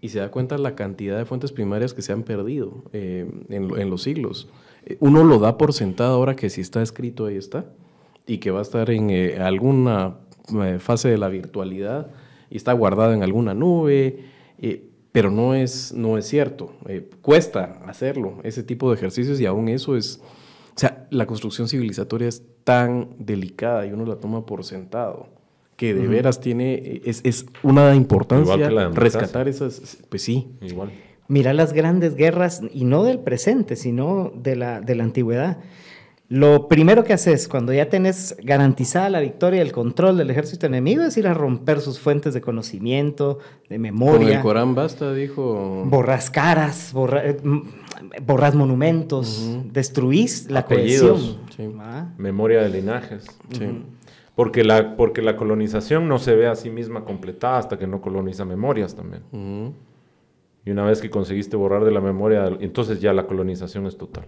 [0.00, 3.90] y se da cuenta la cantidad de fuentes primarias que se han perdido eh, en,
[3.90, 4.48] los siglos
[5.00, 7.66] uno lo da por sentado ahora que si está escrito ahí está
[8.26, 10.16] y que va a estar en eh, alguna
[10.62, 12.10] eh, fase de la virtualidad
[12.50, 14.24] y está guardado en alguna nube,
[14.58, 16.72] eh, pero no es, no es cierto.
[17.22, 20.20] cuesta hacerlo, ese tipo de ejercicios y aún eso es,
[20.74, 25.28] o sea, la construcción civilizatoria es tan delicada y uno la toma por sentado
[25.76, 28.56] que de veras tiene, es, es una importancia
[28.90, 30.48] rescatar esas, pues sí.
[30.62, 30.90] Igual.
[31.28, 35.58] Mira las grandes guerras, y no del presente, sino de la, de la antigüedad.
[36.28, 40.66] Lo primero que haces cuando ya tenés garantizada la victoria y el control del ejército
[40.66, 44.18] enemigo es ir a romper sus fuentes de conocimiento, de memoria.
[44.18, 45.84] Con el Corán basta, dijo.
[45.86, 47.36] Borras caras, eh,
[48.26, 51.38] borras monumentos, destruís la cohesión.
[51.78, 52.08] Ah.
[52.18, 53.26] Memoria de linajes.
[54.36, 58.02] Porque la, porque la colonización no se ve a sí misma completada hasta que no
[58.02, 59.22] coloniza memorias también.
[60.64, 64.26] Y una vez que conseguiste borrar de la memoria, entonces ya la colonización es total.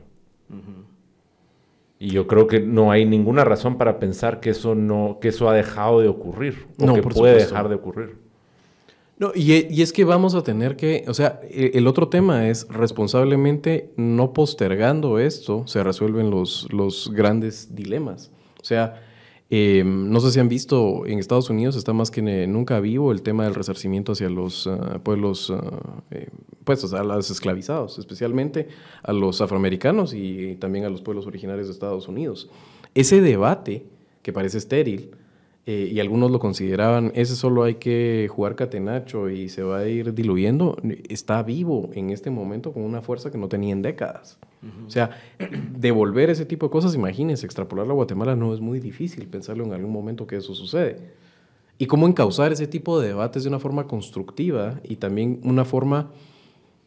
[1.98, 5.48] Y yo creo que no hay ninguna razón para pensar que eso no, que eso
[5.50, 8.16] ha dejado de ocurrir o que puede dejar de ocurrir.
[9.18, 12.68] No, y, es que vamos a tener que, o sea, e, el, otro tema es
[12.68, 18.30] responsablemente no postergando esto, se resuelven los, los grandes dilemas.
[18.62, 19.02] O sea,
[19.50, 23.22] eh, no sé si han visto, en Estados Unidos está más que nunca vivo el
[23.22, 25.58] tema del resarcimiento hacia los ah, pueblos, uh,
[26.64, 28.68] pues a los esclavizados, especialmente
[29.02, 32.50] a los afroamericanos y también a los pueblos originarios de Estados Unidos.
[32.94, 33.86] Ese debate,
[34.22, 35.12] que parece estéril,
[35.70, 39.86] eh, y algunos lo consideraban, ese solo hay que jugar catenacho y se va a
[39.86, 40.78] ir diluyendo,
[41.10, 44.38] está vivo en este momento con una fuerza que no tenía en décadas.
[44.86, 45.10] O sea,
[45.76, 49.74] devolver ese tipo de cosas, imagínense, extrapolarlo a Guatemala no es muy difícil pensarlo en
[49.74, 51.00] algún momento que eso sucede.
[51.76, 56.10] Y cómo encauzar ese tipo de debates de una forma constructiva y también una forma...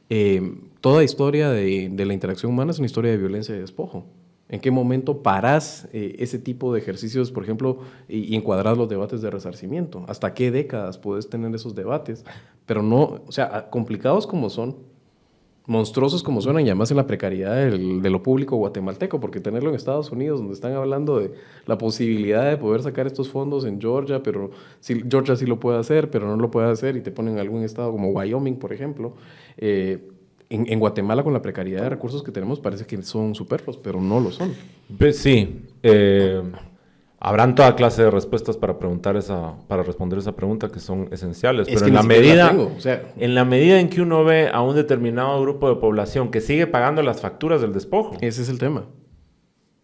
[0.10, 4.08] Eh, toda historia de, de, la interacción humana es una historia de violencia y despojo.
[4.52, 7.80] ¿En qué momento parás eh, ese tipo de ejercicios, por ejemplo,
[8.10, 10.04] y, y, los debates de resarcimiento?
[10.10, 12.26] ¿Hasta qué décadas puedes tener esos debates?
[12.66, 14.76] Pero no, o sea, complicados como son,
[15.68, 19.76] monstruosos como suenan, y además en la precariedad de lo público guatemalteco, porque tenerlo en
[19.76, 21.32] Estados Unidos, donde están hablando de
[21.66, 25.80] la posibilidad de poder sacar estos fondos en Georgia, pero si, Georgia sí lo puede
[25.80, 28.74] hacer, pero no lo puede hacer, y te ponen en algún estado como Wyoming, por
[28.74, 29.14] ejemplo.
[29.56, 30.11] Eh,
[30.52, 34.20] en, Guatemala, con la precariedad de recursos que tenemos, parece que son superfluos, pero no
[34.20, 34.54] lo son.
[34.98, 35.66] Pues sí.
[35.82, 36.42] Eh,
[37.24, 41.68] Habrán toda clase de respuestas para preguntar esa, para responder esa pregunta que son esenciales.
[41.72, 42.52] pero en la medida,
[43.16, 46.66] en la medida en que uno ve a un determinado grupo de población que sigue
[46.66, 48.18] pagando las facturas del despojo.
[48.22, 48.86] Ese es el tema.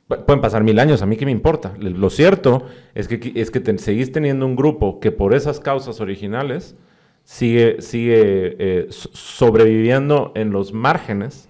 [0.08, 1.76] Pueden pasar mil años, a mí qué me importa.
[1.78, 2.64] Lo cierto
[2.96, 6.76] es que, es que seguís teniendo un grupo que por esas causas originales
[7.28, 11.50] sigue, sigue eh, sobreviviendo en los márgenes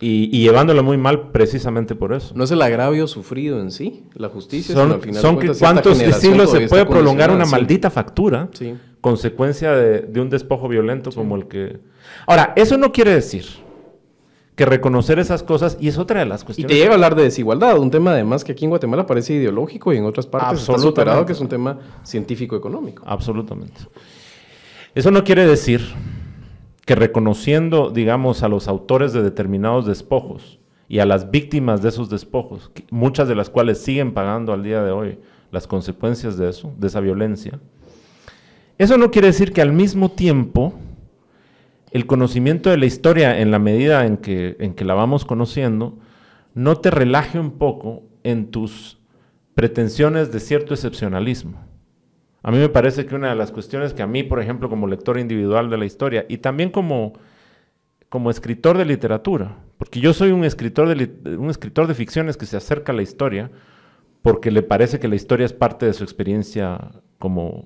[0.00, 2.34] y, llevándolo muy mal precisamente por eso.
[2.36, 4.74] No es el agravio sufrido en sí, la justicia.
[4.74, 8.48] Son, son cuántos siglos se puede prolongar una maldita factura,
[9.00, 11.80] consecuencia de, un despojo violento como el que...
[12.26, 13.44] Ahora, eso no quiere decir
[14.54, 16.70] que reconocer esas cosas, y es otra de las cuestiones...
[16.70, 19.32] Y te llega a hablar de desigualdad, un tema además que aquí en Guatemala parece
[19.32, 23.02] ideológico y en otras partes está superado, que es un tema científico-económico.
[23.06, 23.80] Absolutamente.
[24.94, 25.80] Eso no quiere decir
[26.84, 32.10] que reconociendo, digamos, a los autores de determinados despojos y a las víctimas de esos
[32.10, 35.18] despojos, muchas de las cuales siguen pagando al día de hoy
[35.50, 37.58] las consecuencias de eso, de esa violencia,
[38.78, 40.74] eso no quiere decir que al mismo tiempo
[41.92, 45.98] el conocimiento de la historia en la medida en que, en que la vamos conociendo,
[46.54, 48.98] no te relaje un poco en tus
[49.54, 51.71] pretensiones de cierto excepcionalismo.
[52.42, 54.86] A mí me parece que una de las cuestiones que a mí, por ejemplo, como
[54.86, 57.12] lector individual de la historia y también como,
[58.08, 62.46] como escritor de literatura, porque yo soy un escritor de, un escritor de ficciones que
[62.46, 63.50] se acerca a la historia
[64.22, 66.78] porque le parece que la historia es parte de su experiencia
[67.18, 67.64] como,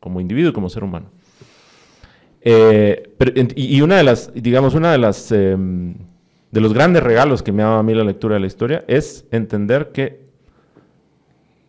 [0.00, 1.10] como individuo y como ser humano.
[2.40, 3.14] Eh,
[3.56, 5.94] y, una de las, digamos, una de las, em,
[6.50, 8.84] de los grandes regalos que me ha dado a mí la lectura de la historia
[8.86, 10.27] es entender que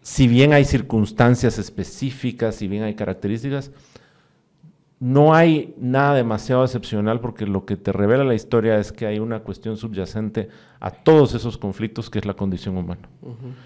[0.09, 3.69] si bien hay circunstancias específicas, si bien hay características,
[4.99, 9.19] no hay nada demasiado excepcional porque lo que te revela la historia es que hay
[9.19, 10.49] una cuestión subyacente
[10.79, 13.07] a todos esos conflictos que es la condición humana.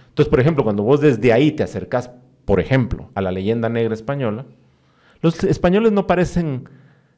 [0.09, 2.11] Entonces, por ejemplo, cuando vos desde ahí te acercas,
[2.43, 4.45] por ejemplo, a la leyenda negra española,
[5.21, 6.67] los españoles no parecen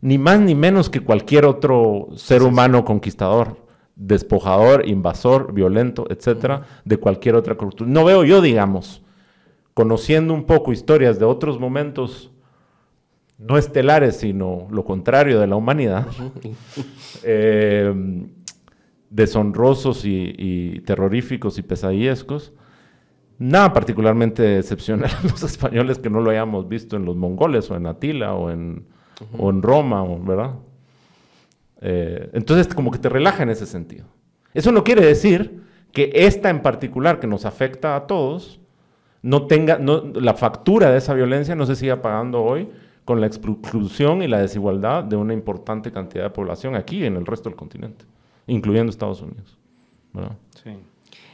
[0.02, 3.58] ni más ni menos que cualquier otro ser humano conquistador,
[3.96, 7.90] despojador, invasor, violento, etcétera, de cualquier otra cultura.
[7.90, 9.02] No veo yo, digamos,
[9.76, 12.32] conociendo un poco historias de otros momentos
[13.38, 16.08] no estelares, sino lo contrario de la humanidad,
[17.24, 18.26] eh,
[19.10, 22.54] deshonrosos y, terroríficos y pesadillescos,
[23.38, 27.76] nada particularmente excepcional a los españoles que no lo hayamos visto en los mongoles o
[27.76, 28.86] en Atila o en,
[29.38, 30.56] o en Roma, ¿verdad?
[31.82, 34.06] Eh, entonces, como que te relaja en ese sentido.
[34.54, 38.62] Eso no quiere decir que esta en particular, que nos afecta a todos,
[39.26, 42.70] no tenga, no, la factura de esa violencia no se siga pagando hoy
[43.06, 47.16] con la exclusión y la desigualdad de una importante cantidad de población aquí y en
[47.16, 48.06] el resto del continente,
[48.46, 49.58] incluyendo Estados Unidos.
[50.64, 50.70] Sí.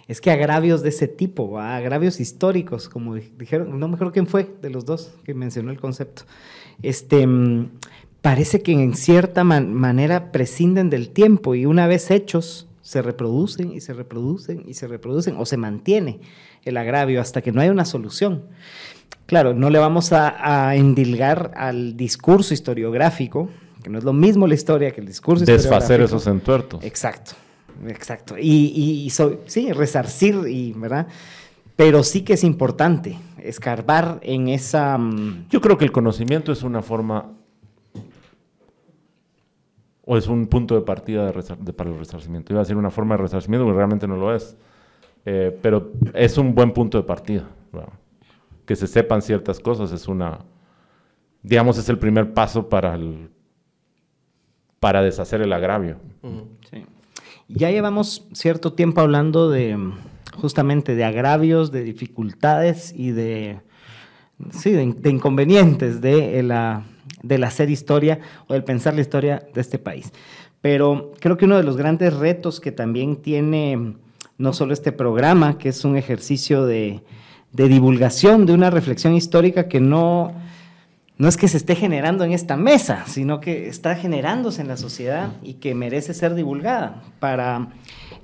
[0.07, 4.49] Es que agravios de ese tipo, agravios históricos, como dijeron, no me acuerdo quién fue
[4.61, 6.23] de los dos que mencionó el concepto,
[6.81, 7.71] este, mm,
[8.21, 13.81] parece que en cierta manera prescinden del tiempo y una vez hechos se reproducen y
[13.81, 16.21] se reproducen y se reproducen o se mantiene
[16.63, 18.43] el agravio hasta que no hay una solución.
[19.25, 23.49] Claro, no le vamos a, endilgar al discurso historiográfico,
[23.81, 26.83] que no es lo mismo la historia que el discurso Desfacer esos entuertos.
[26.83, 27.31] Exacto,
[27.87, 28.35] exacto.
[28.37, 29.09] Y,
[29.45, 31.07] sí, resarcir, y, ¿verdad?
[31.77, 34.97] Pero sí que es importante escarbar en esa...
[34.97, 37.31] Mm, Yo creo que el conocimiento es una forma
[40.05, 41.31] o es un punto de partida
[41.75, 42.51] para el resarcimiento.
[42.51, 44.57] Iba a decir una forma de resarcimiento, pero realmente no lo es.
[45.25, 47.47] Eh, pero es un buen punto de partida.
[48.65, 50.39] Que se sepan ciertas cosas es una,
[51.43, 53.29] digamos, es el primer paso para, el,
[54.79, 55.97] para deshacer el agravio.
[57.47, 59.77] Ya llevamos cierto tiempo hablando de
[60.35, 63.59] justamente de agravios, de dificultades y de,
[64.51, 66.85] sí, de, inconvenientes de la,
[67.21, 70.13] del hacer historia o del pensar la historia de este país.
[70.61, 73.95] Pero creo que uno de los grandes retos que también tiene
[74.41, 77.01] no solo este programa, que es un ejercicio de,
[77.53, 80.33] divulgación, de una reflexión histórica que no,
[81.17, 84.77] no es que se esté generando en esta mesa, sino que está generándose en la
[84.77, 87.69] sociedad y que merece ser divulgada para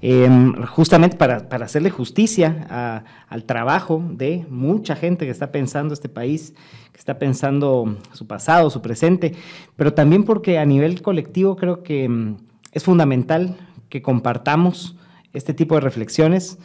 [0.01, 6.55] em, justamente para, hacerle justicia al trabajo de mucha gente que está pensando este país,
[6.91, 9.35] que está pensando su pasado, su presente,
[9.75, 12.37] pero también porque a nivel colectivo creo que em,
[12.71, 13.55] es fundamental
[13.89, 14.97] que compartamos
[15.37, 16.57] este tipo de reflexiones.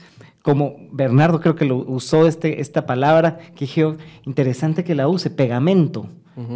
[0.43, 3.95] Como Bernardo creo que lo usó este, esta palabra, que dije,
[4.25, 6.09] interesante que la use, pegamento.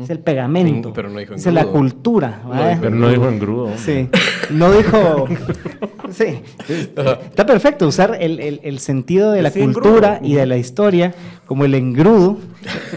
[0.03, 0.95] Es el pegamento.
[0.95, 2.41] Pero no dijo en es la cultura.
[2.81, 3.71] pero no dijo engrudo.
[3.77, 4.09] Sí.
[4.49, 5.27] No dijo.
[6.11, 6.41] sí.
[6.67, 11.15] Está perfecto usar el, sentido de la cultura y de la historia
[11.45, 12.39] como el engrudo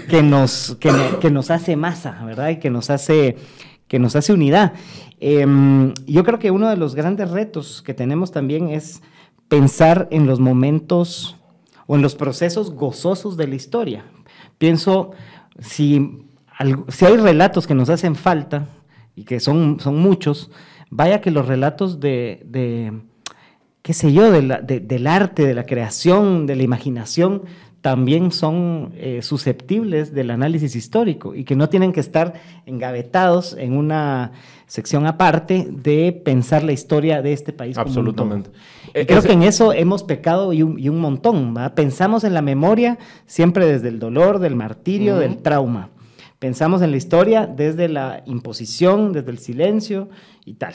[0.08, 2.50] que nos, que, nos hace masa, ¿verdad?
[2.50, 3.36] Y que nos hace,
[3.90, 4.74] que nos hace unidad.
[5.20, 9.02] Em, yo creo que uno de los grandes retos que tenemos también es
[9.48, 11.38] pensar en los momentos
[11.88, 14.06] o en los procesos gozosos de la historia.
[14.58, 15.12] Pienso,
[15.60, 16.26] si,
[16.88, 18.68] si hay relatos que nos hacen falta,
[19.20, 20.50] y que son, son muchos,
[20.90, 22.94] vaya que los relatos de, de
[23.82, 27.44] qué sé yo, del arte, de la creación, de la imaginación,
[27.82, 32.34] también son eh, susceptibles del análisis histórico y que no tienen que estar
[32.66, 34.32] engavetados en una
[34.68, 37.78] sección aparte de pensar la historia de este país.
[37.78, 38.52] Absolutamente.
[38.94, 41.56] Eh, creo que en eso hemos pecado y un, montón.
[41.76, 45.90] Pensamos en la memoria siempre desde el dolor, del martirio, del trauma.
[46.38, 50.10] Pensamos en la historia desde la imposición, desde el silencio
[50.46, 50.74] y tal.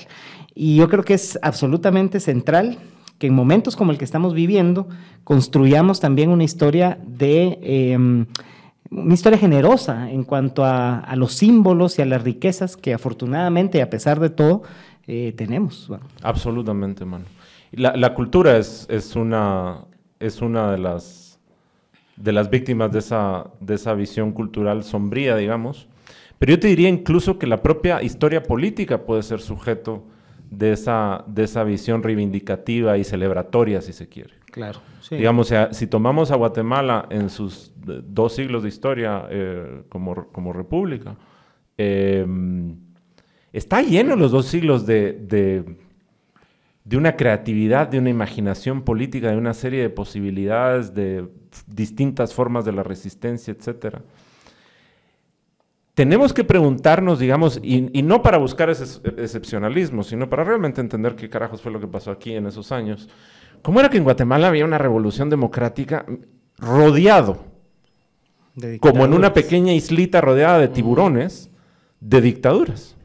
[0.55, 2.79] Y yo creo que es absolutamente central
[3.25, 4.87] que en momentos como el que estamos viviendo
[5.25, 8.27] construyamos también una historia de, em,
[8.91, 13.89] una historia generosa en cuanto a, los símbolos y a las riquezas que afortunadamente, a
[13.89, 14.63] pesar de todo,
[15.07, 15.91] eh, tenemos.
[16.23, 17.25] Absolutamente, mano.
[17.73, 19.87] La, cultura es, es, una,
[20.21, 21.41] es una de las,
[22.17, 25.89] de las víctimas de esa, de esa visión cultural sombría, digamos.
[26.39, 30.05] Pero yo te diría incluso que la propia historia política puede ser sujeto
[30.51, 34.35] de esa, de esa visión reivindicativa y celebratoria, si se quiere.
[34.55, 34.81] Claro.
[35.11, 41.17] Digamos, si tomamos a Guatemala en sus dos siglos de historia eh, como, como, república,
[41.77, 42.25] eh,
[43.53, 45.13] está lleno los dos siglos de,
[46.85, 51.29] de, una creatividad, de una imaginación política, de una serie de posibilidades, de
[51.67, 53.97] distintas formas de la resistencia, etc.
[55.95, 61.31] Tenemos que preguntarnos, digamos, y, no para buscar ese excepcionalismo, sino para realmente entender qué
[61.31, 63.09] carajos fue lo que pasó aquí en esos años.
[63.63, 66.05] ¿Cómo era que en Guatemala había una revolución democrática
[66.59, 67.45] rodeado,
[68.81, 71.49] como en una pequeña islita rodeada de tiburones,
[72.01, 72.97] de dictaduras?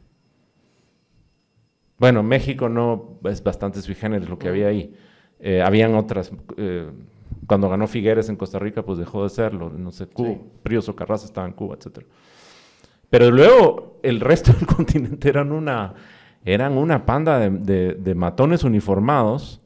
[2.00, 4.96] Bueno, México no es bastante sui generis lo que había ahí.
[5.40, 6.32] Eh, habían otras.
[6.58, 6.90] Eh,
[7.46, 9.70] cuando ganó Figueres en Costa Rica, pues dejó de serlo.
[9.70, 10.42] No sé, Cuba, sí.
[10.64, 12.06] Prío estaba en Cuba, etc.
[13.10, 15.94] Pero luego el resto del continente eran una,
[16.46, 19.62] eran una panda de matones uniformados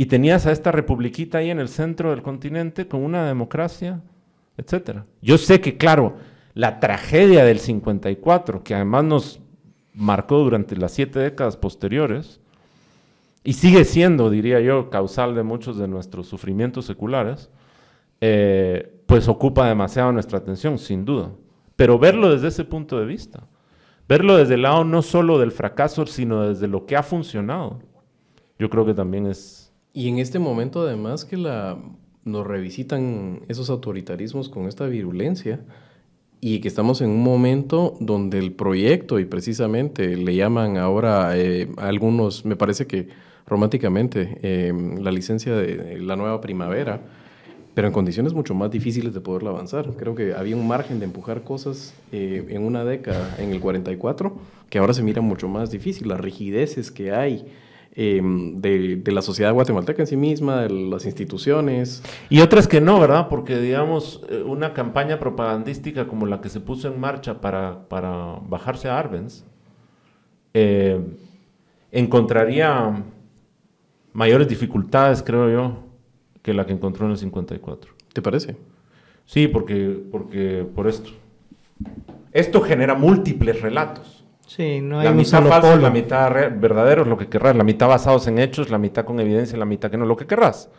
[0.00, 4.00] y tenías a esta republiquita ahí en el centro del continente con una democracia,
[4.56, 5.00] etc.
[5.20, 6.16] Yo sé que, claro,
[6.54, 9.40] la tragedia del 54, que además nos
[9.92, 12.40] marcó durante las siete décadas posteriores,
[13.42, 17.50] y sigue siendo, diría yo, causal de muchos de nuestros sufrimientos seculares,
[18.20, 21.30] eh, pues ocupa demasiado nuestra atención, sin duda.
[21.78, 23.46] Pero verlo desde ese punto de vista,
[24.08, 27.78] verlo desde el lado no solo del fracaso, sino desde lo que ha funcionado,
[28.58, 31.78] yo creo que también es, y en este momento además que la,
[32.24, 35.60] nos revisitan esos autoritarismos con esta virulencia
[36.40, 41.70] y que estamos en un momento donde el proyecto y precisamente le llaman ahora eh,
[41.76, 43.06] a algunos, me parece que
[43.46, 47.02] románticamente, eh, la licencia de la nueva primavera,
[47.78, 49.92] pero en condiciones mucho más difíciles de poderla avanzar.
[49.96, 54.36] Creo que había un margen de empujar cosas eh, en una década, en el 44,
[54.68, 57.46] que ahora se mira mucho más difícil, las rigideces que hay
[58.00, 62.00] Em, de, la sociedad guatemalteca en sí misma, de las instituciones.
[62.28, 63.26] Y otras que no, ¿verdad?
[63.28, 68.38] Porque, digamos, eh, una campaña propagandística como la que se puso en marcha para, para
[68.48, 69.44] bajarse a Arbenz,
[70.54, 71.00] eh,
[71.90, 73.04] encontraría
[74.12, 75.87] mayores dificultades, creo yo,
[76.48, 77.92] que la que encontró en el 54.
[78.10, 78.56] ¿Te parece?
[79.26, 81.10] Sí, porque, porque por esto.
[82.32, 84.24] Esto genera múltiples relatos.
[84.46, 88.26] Sí, no hay la mitad falsos, la mitad verdaderos, lo que querrás, la mitad basados
[88.28, 90.70] en hechos, la mitad con evidencia, la mitad que no, lo que querrás.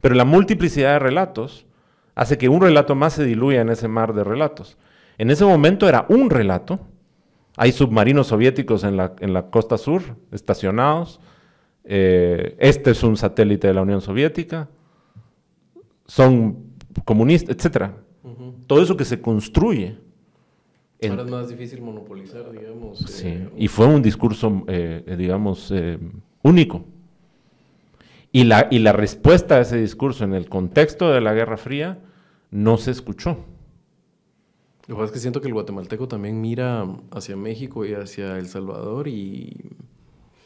[0.00, 1.66] Pero la multiplicidad de relatos
[2.14, 4.78] hace que un relato más se diluya en ese mar de relatos.
[5.18, 6.80] En ese momento era un relato.
[7.58, 10.00] Hay submarinos soviéticos en la, en la costa sur,
[10.32, 11.20] estacionados.
[11.84, 14.68] Eh, este es un satélite de la Unión Soviética.
[16.08, 17.92] Son comunistas, etc.
[18.66, 19.98] Todo eso que se construye
[21.06, 22.98] Ahora es más difícil monopolizar, digamos.
[22.98, 25.72] Sí, eh, y fue un discurso, eh, eh, digamos,
[26.42, 26.84] único.
[28.32, 32.00] Y la, y la respuesta a ese discurso en el contexto de la Guerra Fría
[32.50, 33.38] no se escuchó.
[34.86, 38.38] Lo que pasa es que siento que el guatemalteco también mira hacia México y hacia
[38.38, 39.76] El Salvador y,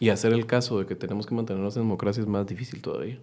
[0.01, 3.21] y hacer el caso de que tenemos que mantenernos en democracia es más difícil todavía.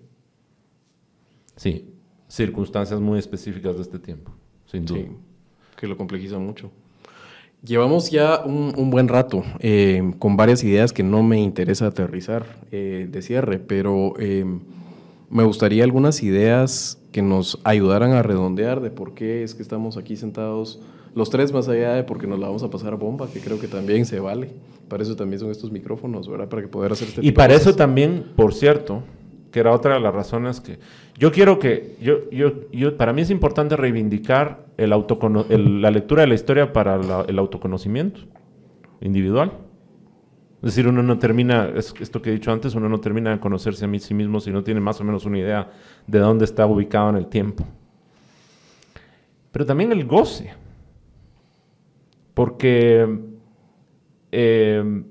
[1.56, 1.94] Sí,
[2.30, 4.32] circunstancias muy específicas de este tiempo,
[4.66, 5.02] sin duda.
[5.02, 5.10] Sí,
[5.76, 6.72] que lo complejizan mucho.
[7.62, 13.10] Llevamos ya un, buen rato eh, con varias ideas que no me interesa aterrizar eh,
[13.12, 14.46] de cierre, pero eh,
[15.30, 19.98] me gustaría algunas ideas que nos ayudaran a redondear de por qué es que estamos
[19.98, 20.80] aquí sentados
[21.16, 23.68] los tres, más allá de porque nos la vamos a pasar bomba, que creo que
[23.68, 24.52] también se vale.
[24.88, 26.48] Para eso también son estos micrófonos, ¿verdad?
[26.48, 29.04] Para que poder hacer este Y para eso también, por cierto,
[29.52, 30.80] que era otra de las razones que
[31.18, 36.28] yo quiero que, yo, yo, yo para mí es importante reivindicar el la lectura de
[36.28, 38.22] la historia para el autoconocimiento
[39.02, 39.52] individual.
[40.62, 43.40] Es decir, uno no termina, es esto que he dicho antes, uno no termina de
[43.40, 45.72] conocerse a mí sí mismo si no tiene más o menos una idea
[46.06, 47.66] de dónde está ubicado en el tiempo.
[49.52, 50.54] Pero también el goce.
[52.34, 53.20] Porque
[54.32, 55.04] eh,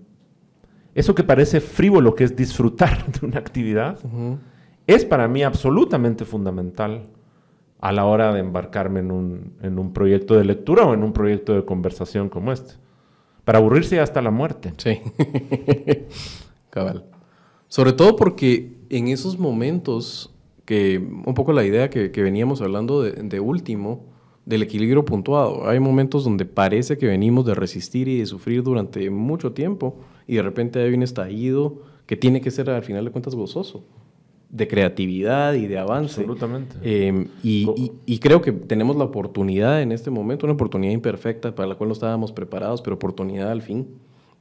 [0.99, 3.99] eso que parece frívolo, que es disfrutar de una actividad,
[4.87, 7.07] es para mí absolutamente fundamental
[7.81, 11.65] a la hora de embarcarme en un, proyecto de lectura o en un proyecto de
[11.65, 12.75] conversación como este.
[13.45, 14.75] Para aburrirse hasta la muerte.
[14.77, 15.01] Sí.
[16.71, 17.05] Cabal.
[17.69, 20.35] Sobre todo porque en esos momentos
[20.65, 24.05] que un poco la idea que, veníamos hablando de, último,
[24.45, 25.69] del equilibrio puntuado.
[25.69, 30.37] Hay momentos donde parece que venimos de resistir y de sufrir durante mucho tiempo y
[30.37, 33.85] de repente hay un estallido que tiene que ser al final de cuentas gozoso,
[34.51, 36.21] de creatividad y de avance.
[36.21, 36.77] Absolutamente.
[36.83, 41.69] Em, y, y, creo que tenemos la oportunidad en este momento, una oportunidad imperfecta para
[41.69, 43.89] la cual no estábamos preparados, pero oportunidad al fin.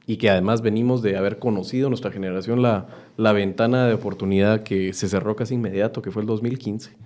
[0.06, 2.86] Y que además venimos de haber conocido nuestra generación la,
[3.16, 6.96] la ventana de oportunidad que se cerró casi inmediato, que fue el 2015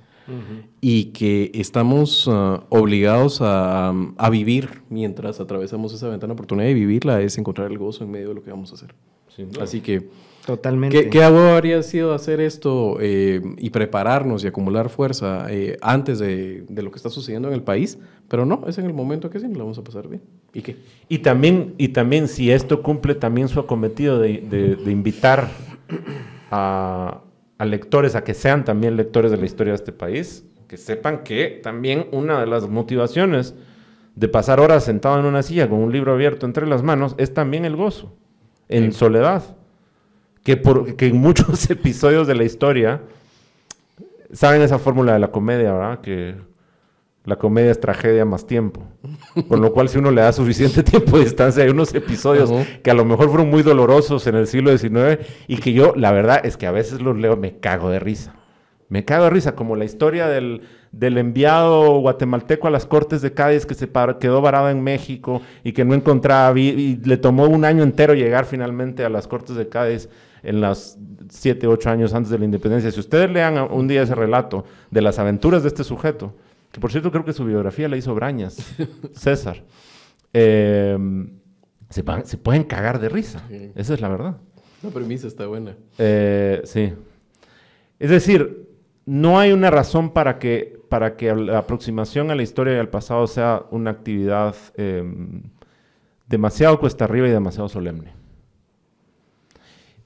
[0.81, 7.21] y que estamos ah, obligados a, a, vivir mientras atravesamos esa ventana oportunidad y vivirla
[7.21, 8.95] es encontrar el gozo en medio de lo que vamos a hacer.
[9.61, 10.09] Así que...
[10.47, 11.05] Totalmente.
[11.05, 16.65] ¿Qué, qué habría sido hacer esto eh, y prepararnos y acumular fuerza eh, antes de,
[16.69, 17.97] de, lo que está sucediendo en el país?
[18.27, 20.21] Pero no, es en el momento que sí nos lo vamos a pasar bien.
[20.53, 20.77] ¿Y qué?
[21.09, 25.49] Y también, y también si esto cumple también su acometido de, de, de invitar
[26.51, 27.21] a,
[27.63, 31.23] a lectores a que sean también lectores de la historia de este país, que sepan
[31.23, 33.55] que también una de las motivaciones
[34.17, 37.33] de pasar horas sentado en una silla con un libro abierto entre las manos es
[37.33, 38.17] también el gozo,
[38.69, 39.57] en soledad.
[40.43, 43.01] Que, por, que en muchos episodios de la historia,
[44.33, 46.01] saben esa fórmula de la comedia, ¿verdad?
[46.01, 46.35] Que
[47.25, 48.83] la comedia es tragedia más tiempo.
[49.49, 52.51] Con lo cual, si uno le da suficiente tiempo de distancia, hay unos episodios
[52.83, 56.13] que a lo mejor fueron muy dolorosos en el siglo XIX y que yo, la
[56.13, 58.35] verdad, es que a veces los leo, me cago de risa.
[58.89, 63.33] Me cago de risa, como la historia del, del enviado guatemalteco a las Cortes de
[63.33, 63.89] Cádiz que se
[64.21, 68.45] quedó varado en México y que no encontraba, y le tomó un año entero llegar
[68.45, 70.09] finalmente a las Cortes de Cádiz
[70.43, 70.99] en los
[71.31, 72.91] siete, ocho años antes de la independencia.
[72.91, 76.35] Si ustedes lean un día ese relato de las aventuras de este sujeto,
[76.73, 78.75] que por cierto creo que su biografía la hizo Brañas,
[79.13, 79.63] César.
[80.33, 81.39] Em,
[81.91, 83.47] se, pueden cagar de risa.
[83.75, 84.39] Esa es la verdad.
[84.83, 85.77] La premisa está buena.
[85.99, 86.95] Eh, sí.
[87.99, 88.69] Es decir,
[89.05, 92.89] no hay una razón para que, para que la aproximación a la historia y al
[92.89, 95.43] pasado sea una actividad em,
[96.27, 98.22] demasiado cuesta arriba y demasiado solemne.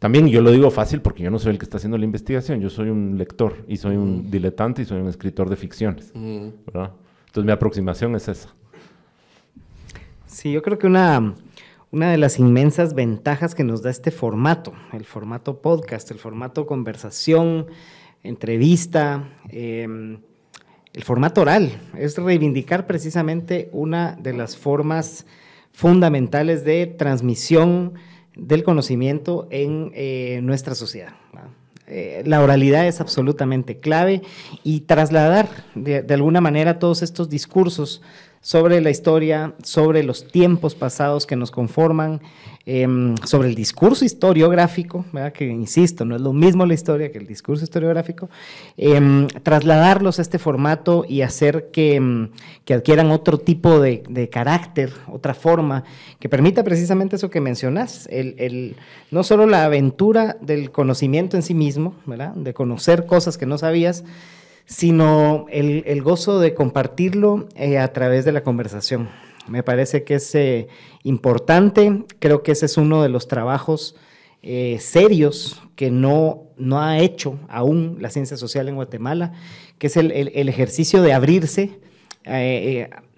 [0.06, 2.60] También yo lo digo fácil porque yo no soy el que está haciendo la investigación,
[2.60, 6.12] yo soy un lector y soy un diletante y soy un escritor de ficciones.
[6.14, 8.54] Entonces mi aproximación es esa.
[10.28, 11.34] Sí, yo creo que una,
[11.90, 16.68] una de las inmensas ventajas que nos da este formato, el formato podcast, el formato
[16.68, 17.66] conversación,
[18.22, 20.18] entrevista, em,
[20.92, 25.26] el formato oral, es reivindicar precisamente una de las formas
[25.72, 27.94] fundamentales de transmisión
[28.36, 31.14] del conocimiento en eh, nuestra sociedad.
[31.88, 34.22] Eh, la oralidad es absolutamente clave
[34.64, 38.02] y trasladar de, alguna manera todos estos discursos
[38.40, 42.20] sobre la historia, sobre los tiempos pasados que nos conforman,
[42.66, 47.26] em, sobre el discurso historiográfico, que insisto, no es lo mismo la historia que el
[47.26, 48.28] discurso historiográfico,
[48.76, 52.30] em, trasladarlos a este formato y hacer que, em,
[52.64, 55.84] que adquieran otro tipo de, de, carácter, otra forma,
[56.18, 58.76] que permita precisamente eso que mencionas, el, el,
[59.10, 62.34] no solo la aventura del conocimiento en sí mismo, ¿verdad?
[62.34, 64.04] de conocer cosas que no sabías,
[64.66, 69.08] sino el, gozo de compartirlo eh, a través de la conversación.
[69.48, 70.68] Me parece que es eh,
[71.02, 73.96] importante, creo que ese es uno de los trabajos
[74.42, 79.32] eh, serios que no, no ha hecho aún la ciencia social en Guatemala,
[79.78, 81.78] que es el, el ejercicio de abrirse,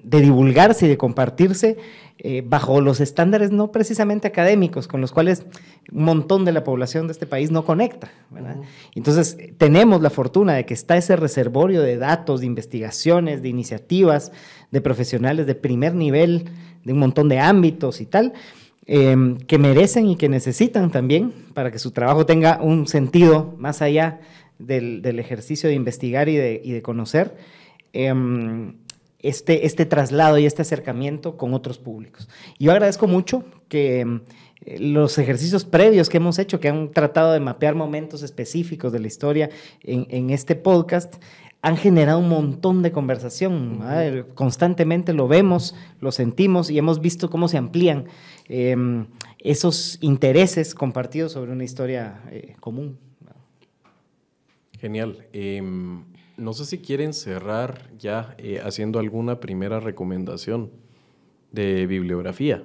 [0.08, 1.76] de divulgarse y de compartirse
[2.20, 5.44] eh, bajo los estándares no precisamente académicos con los cuales
[5.92, 8.10] un montón de la población de este país no conecta.
[8.94, 14.32] Entonces, tenemos la fortuna de que está ese reservorio de datos, de investigaciones, de iniciativas,
[14.70, 16.46] de profesionales de primer nivel,
[16.84, 18.32] de un montón de ámbitos y tal,
[18.86, 23.82] em, que merecen y que necesitan también para que su trabajo tenga un sentido más
[23.82, 24.20] allá
[24.58, 27.36] del, ejercicio de investigar y de, conocer.
[27.92, 28.74] Em,
[29.20, 32.28] este, este traslado y este acercamiento con otros públicos.
[32.58, 34.20] Yo agradezco mucho que
[34.64, 39.00] eh, los ejercicios previos que hemos hecho, que han tratado de mapear momentos específicos de
[39.00, 39.50] la historia
[39.82, 41.16] en, este podcast,
[41.62, 43.80] han generado un montón de conversación.
[44.34, 48.06] Constantemente lo vemos, lo sentimos y hemos visto cómo se amplían
[48.48, 49.06] em,
[49.40, 52.98] esos intereses compartidos sobre una historia eh, común.
[54.80, 55.26] Genial.
[55.32, 56.04] Em,
[56.38, 60.70] no sé si quieren cerrar ya eh, haciendo alguna primera recomendación
[61.52, 62.64] de bibliografía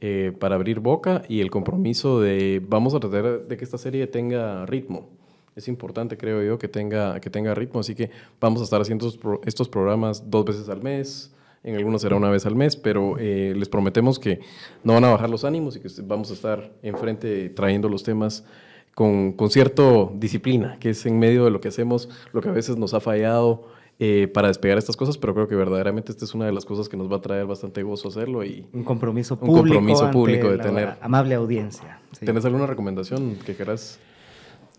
[0.00, 4.06] eh, para abrir boca y el compromiso de vamos a tratar de que esta serie
[4.06, 5.10] tenga ritmo.
[5.54, 8.10] Es importante, creo yo, que tenga, que tenga ritmo, así que
[8.40, 9.06] vamos a estar haciendo
[9.44, 13.52] estos, programas dos veces al mes, en algunos será una vez al mes, pero eh,
[13.54, 14.40] les prometemos que
[14.82, 18.44] no van a bajar los ánimos y que vamos a estar enfrente trayendo los temas
[18.94, 19.82] con, con cierta
[20.14, 23.00] disciplina, que es en medio de lo que hacemos, lo que a veces nos ha
[23.00, 26.64] fallado eh, para despegar estas cosas, pero creo que verdaderamente esta es una de las
[26.64, 30.10] cosas que nos va a traer bastante gozo hacerlo y un compromiso público, un compromiso
[30.10, 32.00] público de tener amable audiencia.
[32.18, 34.00] ¿Tienes alguna recomendación que quieras?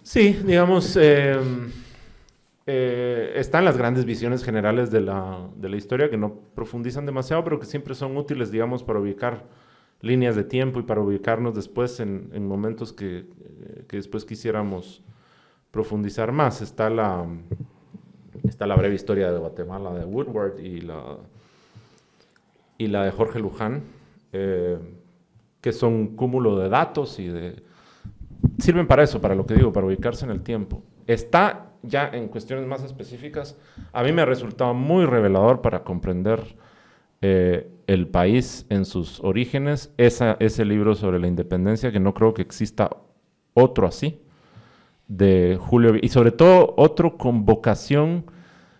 [0.01, 1.37] Sí, digamos, eh,
[2.65, 7.43] eh, están las grandes visiones generales de la, de la historia que no profundizan demasiado,
[7.43, 9.45] pero que siempre son útiles, digamos, para ubicar
[10.03, 13.25] líneas de tiempo y para ubicarnos después en, en momentos que,
[13.87, 15.01] que después quisiéramos
[15.71, 16.61] profundizar más.
[16.61, 17.25] Está la
[18.43, 21.17] Está la breve historia de Guatemala de Woodward y la,
[22.77, 23.83] y la de Jorge Luján,
[24.33, 24.77] eh,
[25.61, 27.63] que son un cúmulo de datos y de...
[28.57, 30.83] Sirven para eso, para lo que digo, para ubicarse en el tiempo.
[31.07, 33.57] Está ya en cuestiones más específicas.
[33.93, 36.57] A mí me ha resultado muy revelador para comprender
[37.25, 39.93] eh, el país en sus orígenes.
[39.97, 42.89] Ese libro sobre la independencia, que no creo que exista
[43.53, 44.19] otro así
[45.07, 48.25] de Julio, y sobre todo otro con vocación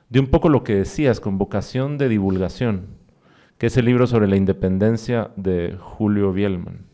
[0.10, 2.88] de un poco lo que decías, con vocación de divulgación,
[3.58, 6.86] que es el libro sobre la independencia de Julio Bielman.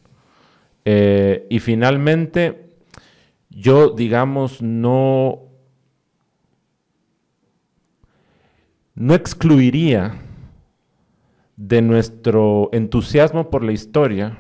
[0.86, 2.70] Eh, y finalmente,
[3.50, 5.40] yo, digamos, no,
[8.94, 10.28] no excluiría
[11.60, 14.40] de nuestro entusiasmo por la historia,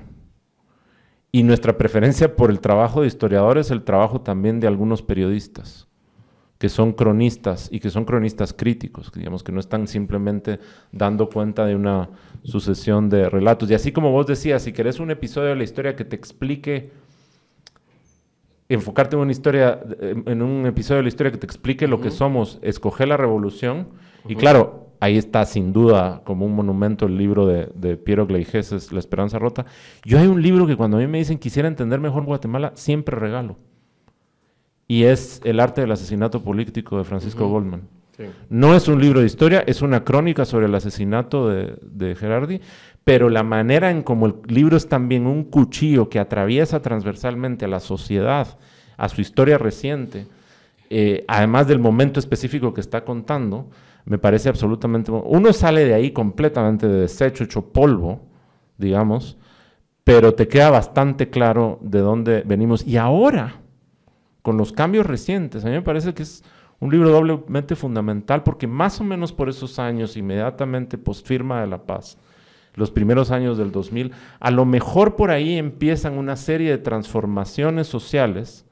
[1.31, 5.87] y nuestra preferencia por el trabajo de historiadores, el trabajo también de algunos periodistas,
[6.57, 10.59] que son cronistas y que son cronistas críticos, digamos, que no están simplemente
[10.91, 12.09] dando cuenta de una
[12.43, 13.69] sucesión de relatos.
[13.69, 16.89] Y así como vos decías, si querés un episodio de la historia que te explique,
[18.69, 22.11] enfocarte en una historia, en un episodio de la historia que te explique lo que
[22.11, 23.89] somos, escoger la revolución,
[24.27, 28.99] y claro, ahí está sin duda como un monumento el libro de, Piero Gleijeses, La
[28.99, 29.65] Esperanza Rota.
[30.03, 33.15] Yo hay un libro que cuando a mí me dicen quisiera entender mejor Guatemala, siempre
[33.17, 33.57] regalo.
[34.87, 37.81] Y es El arte del asesinato político de Francisco Goldman.
[38.49, 42.59] No es un libro de historia, es una crónica sobre el asesinato de, Gerardi,
[43.05, 47.69] pero la manera en como el libro es también un cuchillo que atraviesa transversalmente a
[47.69, 48.57] la sociedad,
[48.97, 50.27] a su historia reciente,
[50.89, 53.69] eh, además del momento específico que está contando,
[54.09, 55.11] me parece absolutamente...
[55.11, 58.21] Uno sale de ahí completamente de desecho, hecho polvo,
[58.75, 59.37] digamos,
[60.03, 62.85] pero te queda bastante claro de dónde venimos.
[62.87, 63.61] Y ahora,
[64.41, 66.43] con los cambios recientes, a mí me parece que es
[66.79, 71.67] un libro doblemente fundamental porque más o menos por esos años, inmediatamente post firma de
[71.67, 72.17] la paz,
[72.73, 77.85] los primeros años del 2000, a lo mejor por ahí empiezan una serie de transformaciones
[77.85, 78.65] sociales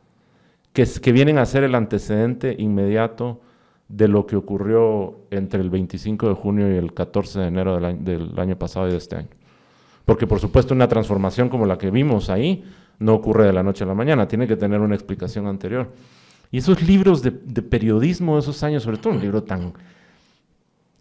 [0.73, 3.41] que, que vienen a ser el antecedente inmediato
[3.89, 8.33] de lo que ocurrió entre el 25 de junio y el 14 de enero del
[8.37, 9.29] año, pasado y de este año.
[10.05, 12.63] Porque por supuesto una transformación como la que vimos ahí
[12.99, 15.91] no ocurre de la noche a la mañana, tiene que tener una explicación anterior.
[16.51, 19.73] Y esos libros de, periodismo de esos años, sobre todo un libro tan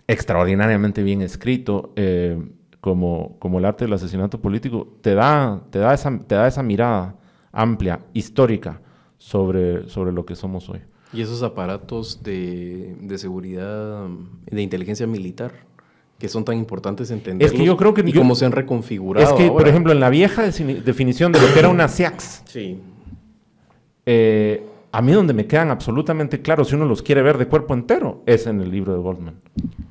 [0.09, 2.41] extraordinariamente bien escrito eh,
[2.81, 6.63] como, como el arte del asesinato político, te da, te da, esa, te da esa
[6.63, 7.17] mirada
[7.53, 8.81] amplia, histórica,
[9.19, 10.81] sobre, sobre lo que somos hoy.
[11.17, 14.07] Y esos aparatos de, de seguridad,
[14.51, 15.53] de inteligencia militar,
[16.19, 17.47] que son tan importantes entender.
[17.47, 18.03] Es que yo creo que.
[18.05, 19.27] Y cómo se han reconfigurado.
[19.27, 22.43] Es que, por ejemplo, en la vieja definición de lo que era una SIAX.
[22.45, 22.79] Sí.
[24.05, 24.63] Eh,
[24.93, 28.23] a mí donde me quedan absolutamente claros, si uno los quiere ver de cuerpo entero,
[28.27, 29.37] es en el libro de Goldman.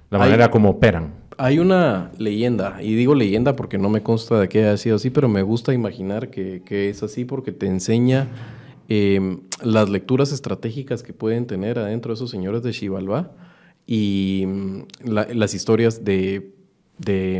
[0.09, 1.13] La manera como operan.
[1.37, 5.09] Hay una leyenda, y digo leyenda porque no me consta de que haya sido así,
[5.09, 8.29] pero me gusta imaginar que, que es así porque te enseña
[8.87, 13.31] Em, las lecturas estratégicas que pueden tener adentro de esos señores de Xibalbá
[13.87, 16.51] y mm, las historias de,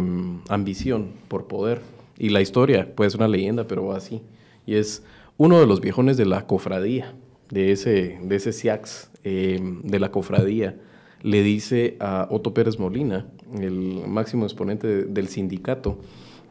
[0.01, 1.81] mm, ambición por poder.
[2.17, 4.21] Y la historia puede ser una leyenda, pero va así.
[4.65, 5.03] Y es
[5.37, 7.13] uno de los viejones de la cofradía,
[7.51, 10.79] de ese, de ese SIAX, em, de la cofradía,
[11.21, 13.27] le dice a Otto Pérez Molina,
[13.59, 15.99] el máximo exponente del sindicato,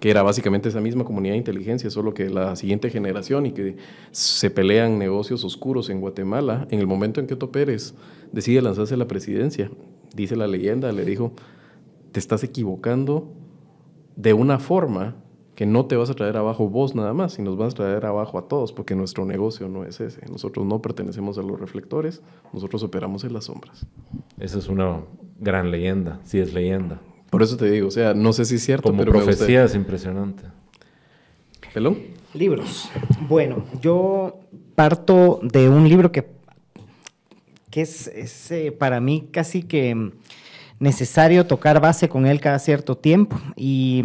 [0.05, 3.77] que era básicamente esa misma comunidad de inteligencia, solo que la siguiente generación y que
[4.11, 7.95] se pelean negocios oscuros en Guatemala, en el momento en que Otto Pérez
[8.31, 9.71] decide lanzarse a la presidencia,
[10.15, 11.33] dice la leyenda, le dijo,
[12.13, 13.33] te estás equivocando
[14.15, 15.17] de una forma
[15.55, 18.05] que no te vas a traer abajo vos nada más, sino nos vas a traer
[18.05, 20.21] abajo a todos, porque nuestro negocio no es ese.
[20.31, 22.23] Nosotros no pertenecemos a los reflectores,
[22.53, 23.87] nosotros operamos en las sombras.
[24.39, 25.01] Esa es una
[25.41, 27.01] gran leyenda, sí es leyenda.
[27.35, 30.45] Por eso te digo, o sea, no sé si es cierto, Como profecía es impresionante.
[31.73, 31.99] ¿Pelón?
[32.33, 32.89] Libros.
[33.29, 34.39] Bueno, yo
[34.77, 36.29] parto de un libro que,
[37.71, 40.13] que es, eh, para mí casi que
[40.79, 43.37] necesario tocar base con él cada cierto tiempo.
[43.57, 44.05] Y,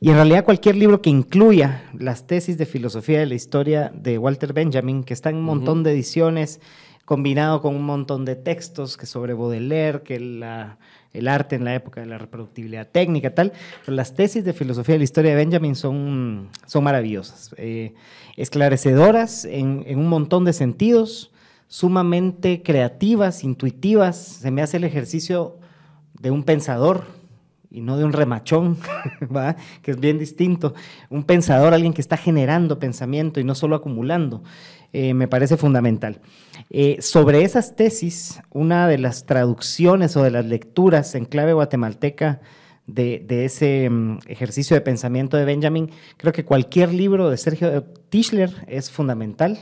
[0.00, 4.18] y, en realidad cualquier libro que incluya las tesis de filosofía de la historia de
[4.18, 6.58] Walter Benjamin, que está en un montón de ediciones,
[7.10, 12.00] combinado con un montón de textos que sobre Baudelaire, que el arte en la época
[12.00, 13.52] de la reproductibilidad técnica, tal.
[13.88, 17.94] las tesis de filosofía de la historia de Benjamin son, son maravillosas, eh,
[18.36, 21.32] esclarecedoras en, en un montón de sentidos,
[21.66, 24.16] sumamente creativas, intuitivas.
[24.16, 25.58] Se me hace el ejercicio
[26.20, 27.02] de un pensador
[27.72, 28.78] y no de un remachón,
[29.82, 30.74] que es bien distinto.
[31.08, 34.44] Un pensador, alguien que está generando pensamiento y no solo acumulando,
[34.92, 36.20] eh, me parece fundamental.
[36.72, 42.40] Eh, sobre esas tesis, una de las traducciones o de las lecturas en clave guatemalteca
[42.86, 48.64] de, ese mm, ejercicio de pensamiento de Benjamin, creo que cualquier libro de Sergio Tischler
[48.68, 49.58] es fundamental.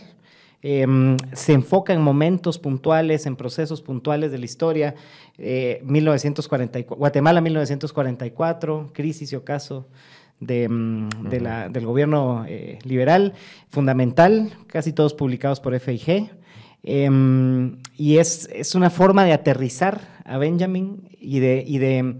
[0.60, 4.94] Em, se enfoca en momentos puntuales, en procesos puntuales de la historia.
[5.38, 9.86] 1944, eh, Guatemala 1944, crisis y ocaso
[10.40, 13.34] de, mm, del gobierno eh, liberal,
[13.68, 16.30] fundamental, casi todos publicados por FIG.
[16.90, 22.16] Em, y es, es, una forma de aterrizar a Benjamin y de, y de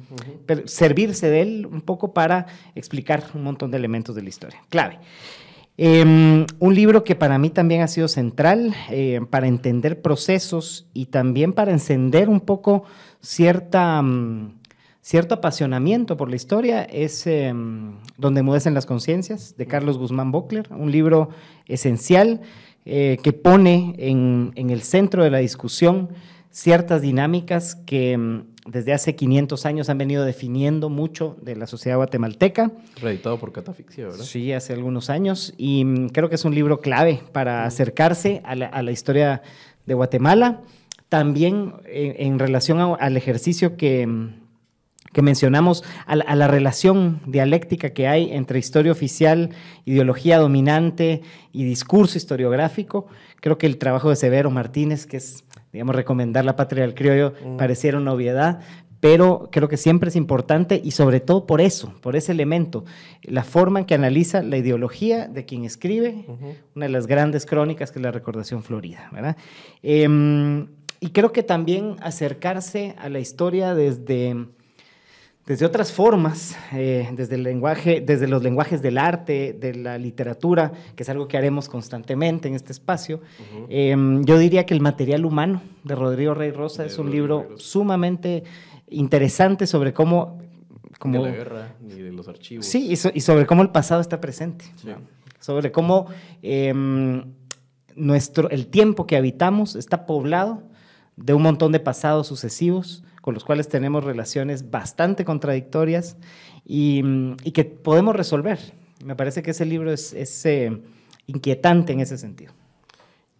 [0.66, 4.62] servirse de él un poco para explicar un montón de elementos de la historia.
[4.68, 4.98] Clave.
[5.78, 11.06] Em, un libro que para mí también ha sido central eh, para entender procesos y
[11.06, 12.84] también para encender un poco
[13.22, 14.58] cierta, mm,
[15.00, 20.68] cierto apasionamiento por la historia es em, Donde mudecen las conciencias de Carlos Guzmán Bockler,
[20.72, 21.30] un libro
[21.64, 22.42] esencial
[22.88, 26.08] eh, que pone en, en, el centro de la discusión
[26.50, 31.96] ciertas dinámicas que mm, desde hace 500 años han venido definiendo mucho de la sociedad
[31.96, 32.70] guatemalteca.
[33.00, 34.24] Reeditado por Catafixia, ¿verdad?
[34.24, 35.54] Sí, hace algunos años.
[35.56, 39.42] Y mm, creo que es un libro clave para acercarse a la, historia
[39.86, 40.62] de Guatemala.
[41.08, 44.47] También eh, en, relación al ejercicio que, mm,
[45.18, 49.50] que mencionamos, a la, relación dialéctica que hay entre historia oficial,
[49.84, 51.22] ideología dominante
[51.52, 53.08] y discurso historiográfico.
[53.40, 55.42] Creo que el trabajo de Severo Martínez, que es
[55.72, 57.56] digamos, recomendar la patria del criollo mm.
[57.56, 58.60] pareciera una obviedad,
[59.00, 62.84] pero creo que siempre es importante y sobre todo por eso, por ese elemento,
[63.24, 66.26] la forma en que analiza la ideología de quien escribe,
[66.76, 69.36] una de las grandes crónicas que es la Recordación Florida, ¿verdad?
[69.82, 70.68] Em,
[71.00, 74.46] y creo que también acercarse a la historia desde
[75.48, 80.72] desde otras formas, eh, desde, el lenguaje, desde los lenguajes del arte, de la literatura,
[80.94, 83.22] que es algo que haremos constantemente en este espacio.
[83.70, 88.44] Em, yo diría que El material humano de Rodrigo Rey Rosa es un libro sumamente
[88.90, 90.38] interesante sobre cómo...
[91.02, 92.66] de la guerra, ni de los archivos.
[92.66, 94.66] Sí, y, sobre cómo el pasado está presente.
[95.40, 96.08] Sobre cómo
[96.42, 97.24] em,
[97.96, 100.62] nuestro, el tiempo que habitamos está poblado
[101.16, 106.16] de un montón de pasados sucesivos con los cuales tenemos relaciones bastante contradictorias
[106.64, 107.02] y,
[107.52, 108.58] que podemos resolver.
[109.04, 110.80] Me parece que ese libro es, eh,
[111.26, 112.54] inquietante en ese sentido.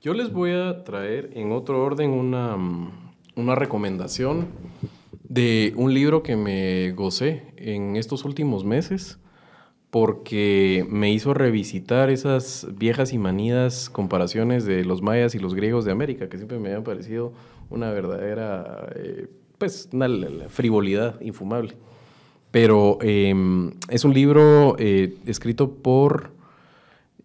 [0.03, 2.55] Yo les voy a traer en otro orden una,
[3.35, 4.49] una recomendación
[5.27, 9.19] de un libro que me gocé en estos últimos meses
[9.89, 15.87] porque me hizo revisitar esas viejas y manidas comparaciones de los mayas y los griegos
[15.87, 17.33] de América, que siempre me habían parecido
[17.71, 19.29] una verdadera eh,
[19.59, 20.09] pues, una
[20.49, 21.75] frivolidad infumable.
[22.51, 26.33] Pero em, es un libro eh, escrito por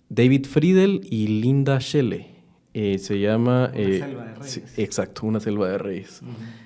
[0.09, 2.27] David Friedel y Linda Shelley.
[2.73, 3.71] Eh, se llama...
[3.73, 4.79] Una eh, selva de reyes.
[4.79, 6.21] exacto, una selva de reyes.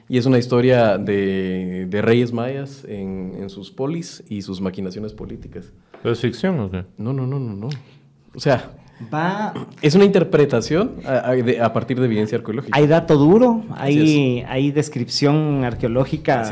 [0.10, 5.14] Y es una historia de, de reyes mayas en, en, sus polis y sus maquinaciones
[5.14, 5.74] políticas.
[6.04, 6.86] ¿Es ficción o qué?
[6.98, 7.70] No, no, no, no, no.
[8.34, 8.72] O sea,
[9.14, 9.54] Va...
[9.82, 12.78] Es una interpretación a, partir de evidencia arqueológica.
[12.78, 16.50] Hay dato duro, hay, hay descripción arqueológica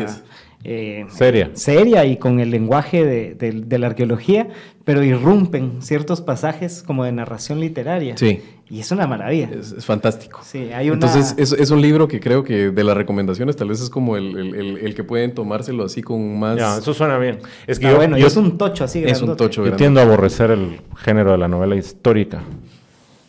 [0.68, 1.52] eh, seria.
[1.54, 4.48] seria y con el lenguaje de, la arqueología,
[4.84, 8.18] pero irrumpen ciertos pasajes como de narración literaria.
[8.18, 8.42] Sí.
[8.68, 9.48] Y es una maravilla.
[9.52, 10.40] Es, fantástico.
[10.44, 11.06] Sí, hay una...
[11.06, 14.94] Entonces, es, un libro que creo que de las recomendaciones tal vez es como el,
[14.96, 16.58] que pueden tomárselo así con más...
[16.58, 17.40] Ya, eso suena bien.
[17.68, 19.04] Es que bueno, yo, es un tocho así.
[19.06, 22.42] Es un tocho Yo tiendo a aborrecer el género de la novela histórica,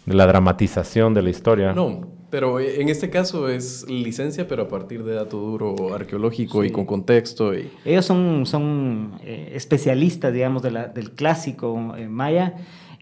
[0.07, 1.75] de la dramatización de la historia.
[1.75, 6.71] No, pero en este caso es licencia, pero a partir de dato duro arqueológico y
[6.71, 7.55] con contexto.
[7.55, 7.71] Y...
[7.85, 12.55] Ellos son, son eh, especialistas, digamos, de la, del clásico eh, maya,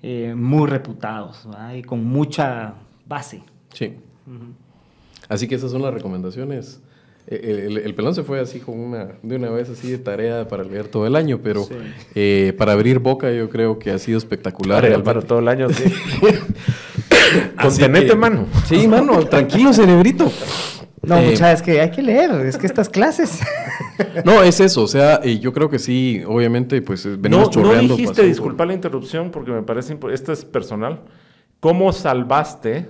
[0.03, 2.75] eh, muy reputados y con mucha
[3.07, 3.43] base.
[3.73, 3.95] Sí.
[5.29, 6.81] Así que esas son las recomendaciones.
[7.27, 10.89] El, pelón se fue así con una, de una vez así de tarea para leer
[10.89, 11.67] todo el año, pero
[12.59, 14.83] para abrir boca yo creo que ha sido espectacular.
[14.83, 15.85] Para, para todo el año, sí.
[17.61, 18.47] Contenete, mano.
[18.67, 20.31] Sí, mano, tranquilo, cerebrito.
[21.03, 23.41] No, eh, mucha, es que hay que leer, es que estas clases.
[24.25, 27.89] no, es eso, o sea, yo creo que sí, obviamente, pues eh, venimos no, chorreando.
[27.89, 31.01] No dijiste, disculpa la interrupción, porque me parece, esto es personal.
[31.61, 32.89] ¿Cómo salvaste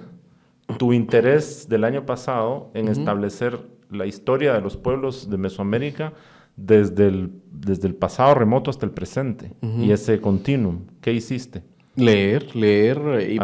[0.78, 6.12] tu interés del año pasado en establecer la historia de los pueblos de Mesoamérica
[6.56, 10.86] desde el, desde el pasado remoto hasta el presente y ese continuum.
[11.00, 11.62] ¿Qué hiciste?
[11.96, 13.38] Leer, leer y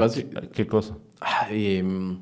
[0.53, 0.97] ¿Qué, cosa?
[1.51, 2.19] Em,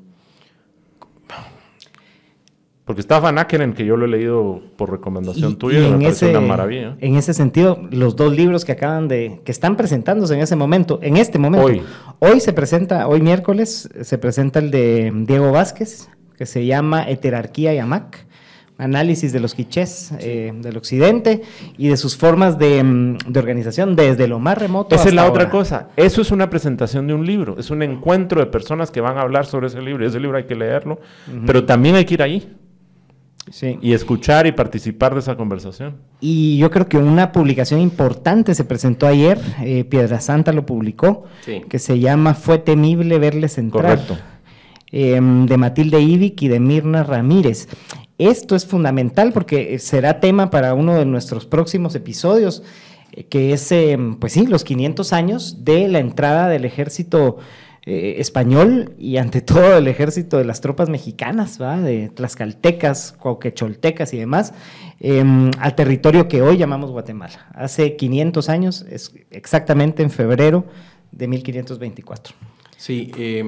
[2.85, 6.29] porque está Van Ackeren, que yo lo he leído por recomendación tuya, y me parece
[6.29, 6.97] una maravilla.
[6.99, 10.99] En ese sentido, los dos libros que acaban de, que están presentándose en ese momento,
[11.01, 11.81] en este momento, hoy,
[12.19, 17.73] hoy se presenta, hoy miércoles, se presenta el de Diego Vázquez, que se llama Heterarquía
[17.73, 18.25] y Amac
[18.79, 21.41] análisis de los quichés eh, del occidente
[21.77, 24.95] y de sus formas de, mm, organización desde lo más remoto.
[24.95, 25.89] Esa es la otra cosa.
[25.95, 29.21] Eso es una presentación de un libro, es un encuentro de personas que van a
[29.21, 30.03] hablar sobre ese libro.
[30.03, 30.99] Y ese libro hay que leerlo,
[31.45, 32.55] pero también hay que ir ahí.
[33.51, 33.79] Sí.
[33.81, 35.95] Y escuchar y participar de esa conversación.
[36.21, 41.23] Y yo creo que una publicación importante se presentó ayer, eh, Piedra Santa lo publicó,
[41.67, 43.97] que se llama Fue temible verles entrar.
[43.97, 44.17] Correcto.
[44.91, 47.67] Em, de Matilde Ivic y de Mirna Ramírez.
[48.19, 52.63] Esto es fundamental porque será tema para uno de nuestros próximos episodios,
[53.13, 57.37] eh, que es, em, pues sí, los 500 años de la entrada del ejército
[57.85, 61.79] eh, español y ante todo el ejército de las tropas mexicanas, ¿va?
[61.79, 64.53] de tlaxcaltecas, cuauquecholtecas y demás,
[64.99, 67.47] em, al territorio que hoy llamamos Guatemala.
[67.53, 70.65] Hace 500 años, es exactamente en febrero
[71.13, 72.35] de 1524.
[72.75, 73.45] Sí, eh,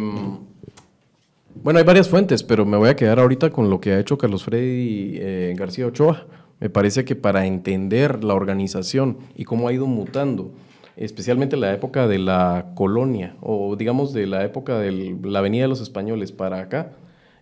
[1.55, 4.17] bueno, hay varias fuentes, pero me voy a quedar ahorita con lo que ha hecho
[4.17, 6.25] Carlos Freddy eh, García Ochoa.
[6.59, 10.51] Me parece que para entender la organización y cómo ha ido mutando,
[10.95, 15.69] especialmente la época de la colonia, o digamos de la época de la venida de
[15.69, 16.91] los españoles para acá,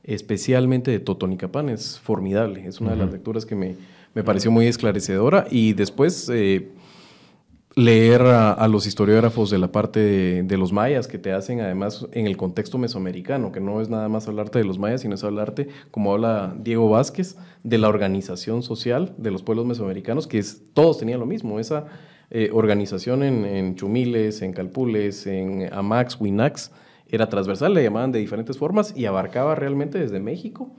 [0.03, 2.65] especialmente de Totonicapán, es formidable.
[2.65, 3.75] Es una de las lecturas que me,
[4.13, 5.45] me, pareció muy esclarecedora.
[5.49, 6.29] Y después...
[6.33, 6.69] Eh,
[7.79, 12.27] leer a, los historiógrafos de la parte de, los mayas, que te hacen además en
[12.27, 15.69] el contexto mesoamericano, que no es nada más hablarte de los mayas, sino es hablarte,
[15.89, 20.97] como habla Diego Vázquez, de la organización social de los pueblos mesoamericanos, que es, todos
[20.97, 21.85] tenían lo mismo, esa
[22.31, 26.71] eh, organización en, Chumiles, en Calpules, en Amax, Winax,
[27.07, 30.69] era transversal, le llamaban de diferentes formas y abarcaba realmente desde México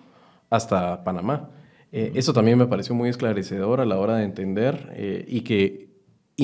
[0.51, 1.49] hasta Panamá.
[1.93, 5.90] Eh, eso también me pareció muy esclarecedor a la hora de entender eh, y que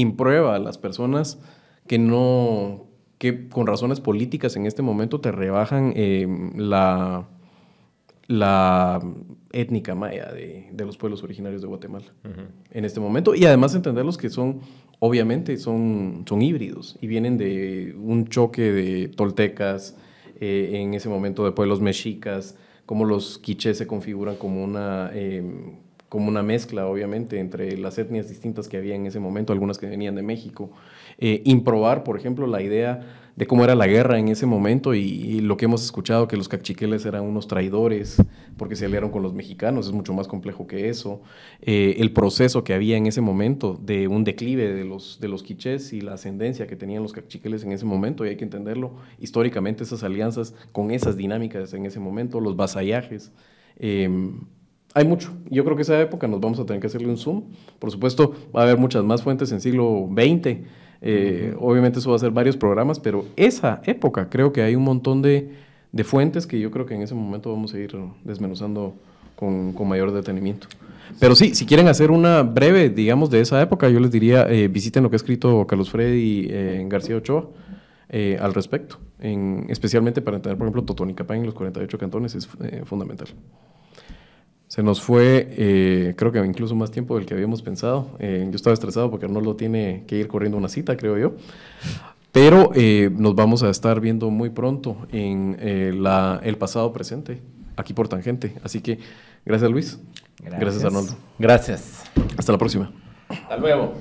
[0.01, 1.39] imprueba a las personas
[1.87, 2.87] que no,
[3.19, 7.29] que con razones políticas en este momento te rebajan em, la,
[8.27, 9.01] la
[9.53, 12.07] étnica maya de, los pueblos originarios de Guatemala
[12.71, 13.35] en este momento.
[13.35, 14.61] Y además entenderlos que son,
[14.99, 19.97] obviamente, son, son híbridos y vienen de un choque de toltecas,
[20.39, 25.11] eh, en ese momento de pueblos mexicas, como los quichés se configuran como una...
[25.15, 29.79] Em, como una mezcla, obviamente, entre las etnias distintas que había en ese momento, algunas
[29.79, 30.71] que venían de México.
[31.19, 33.01] Eh, improbar, por ejemplo, la idea
[33.37, 36.49] de cómo era la guerra en ese momento y, lo que hemos escuchado, que los
[36.49, 38.17] cachiqueles eran unos traidores
[38.57, 41.21] porque se aliaron con los mexicanos, es mucho más complejo que eso.
[41.61, 45.43] Eh, el proceso que había en ese momento de un declive de los, de los
[45.43, 48.95] quichés y la ascendencia que tenían los cachiqueles en ese momento, y hay que entenderlo
[49.21, 53.33] históricamente, esas alianzas con esas dinámicas en ese momento, los vasallajes.
[53.79, 54.09] Eh,
[54.97, 55.31] hay mucho.
[55.51, 57.43] Yo creo que esa época nos vamos a tener que hacerle un zoom.
[57.79, 60.61] Por supuesto, va a haber muchas más fuentes en siglo XX.
[61.03, 64.85] Eh, obviamente eso va a ser varios programas, pero esa época creo que hay un
[64.85, 65.53] montón de,
[66.03, 67.95] fuentes que yo creo que en ese momento vamos a ir
[68.25, 68.95] desmenuzando
[69.35, 70.67] con, mayor detenimiento.
[71.21, 74.69] Pero sí, si quieren hacer una breve, digamos, de esa época, yo les diría, eh,
[74.69, 77.51] visiten lo que ha escrito Carlos Freddy eh, en García Ochoa
[78.41, 82.49] al respecto, en, especialmente para entender, por ejemplo, Totonicapán y los 48 cantones es
[82.85, 83.29] fundamental.
[84.77, 88.11] Se nos fue, eh, creo que incluso más tiempo del que habíamos pensado.
[88.19, 91.33] Eh, yo estaba estresado porque lo tiene que ir corriendo una cita, creo yo.
[92.31, 95.57] Pero eh, nos vamos a estar viendo muy pronto en
[96.03, 97.41] la, el pasado presente,
[97.75, 98.53] aquí por Tangente.
[98.63, 98.99] Así que
[99.47, 99.99] gracias Luis.
[100.41, 101.17] Gracias, gracias Arnoldo.
[101.39, 102.05] Gracias.
[102.37, 102.93] Hasta la próxima.
[103.31, 103.95] Hasta luego.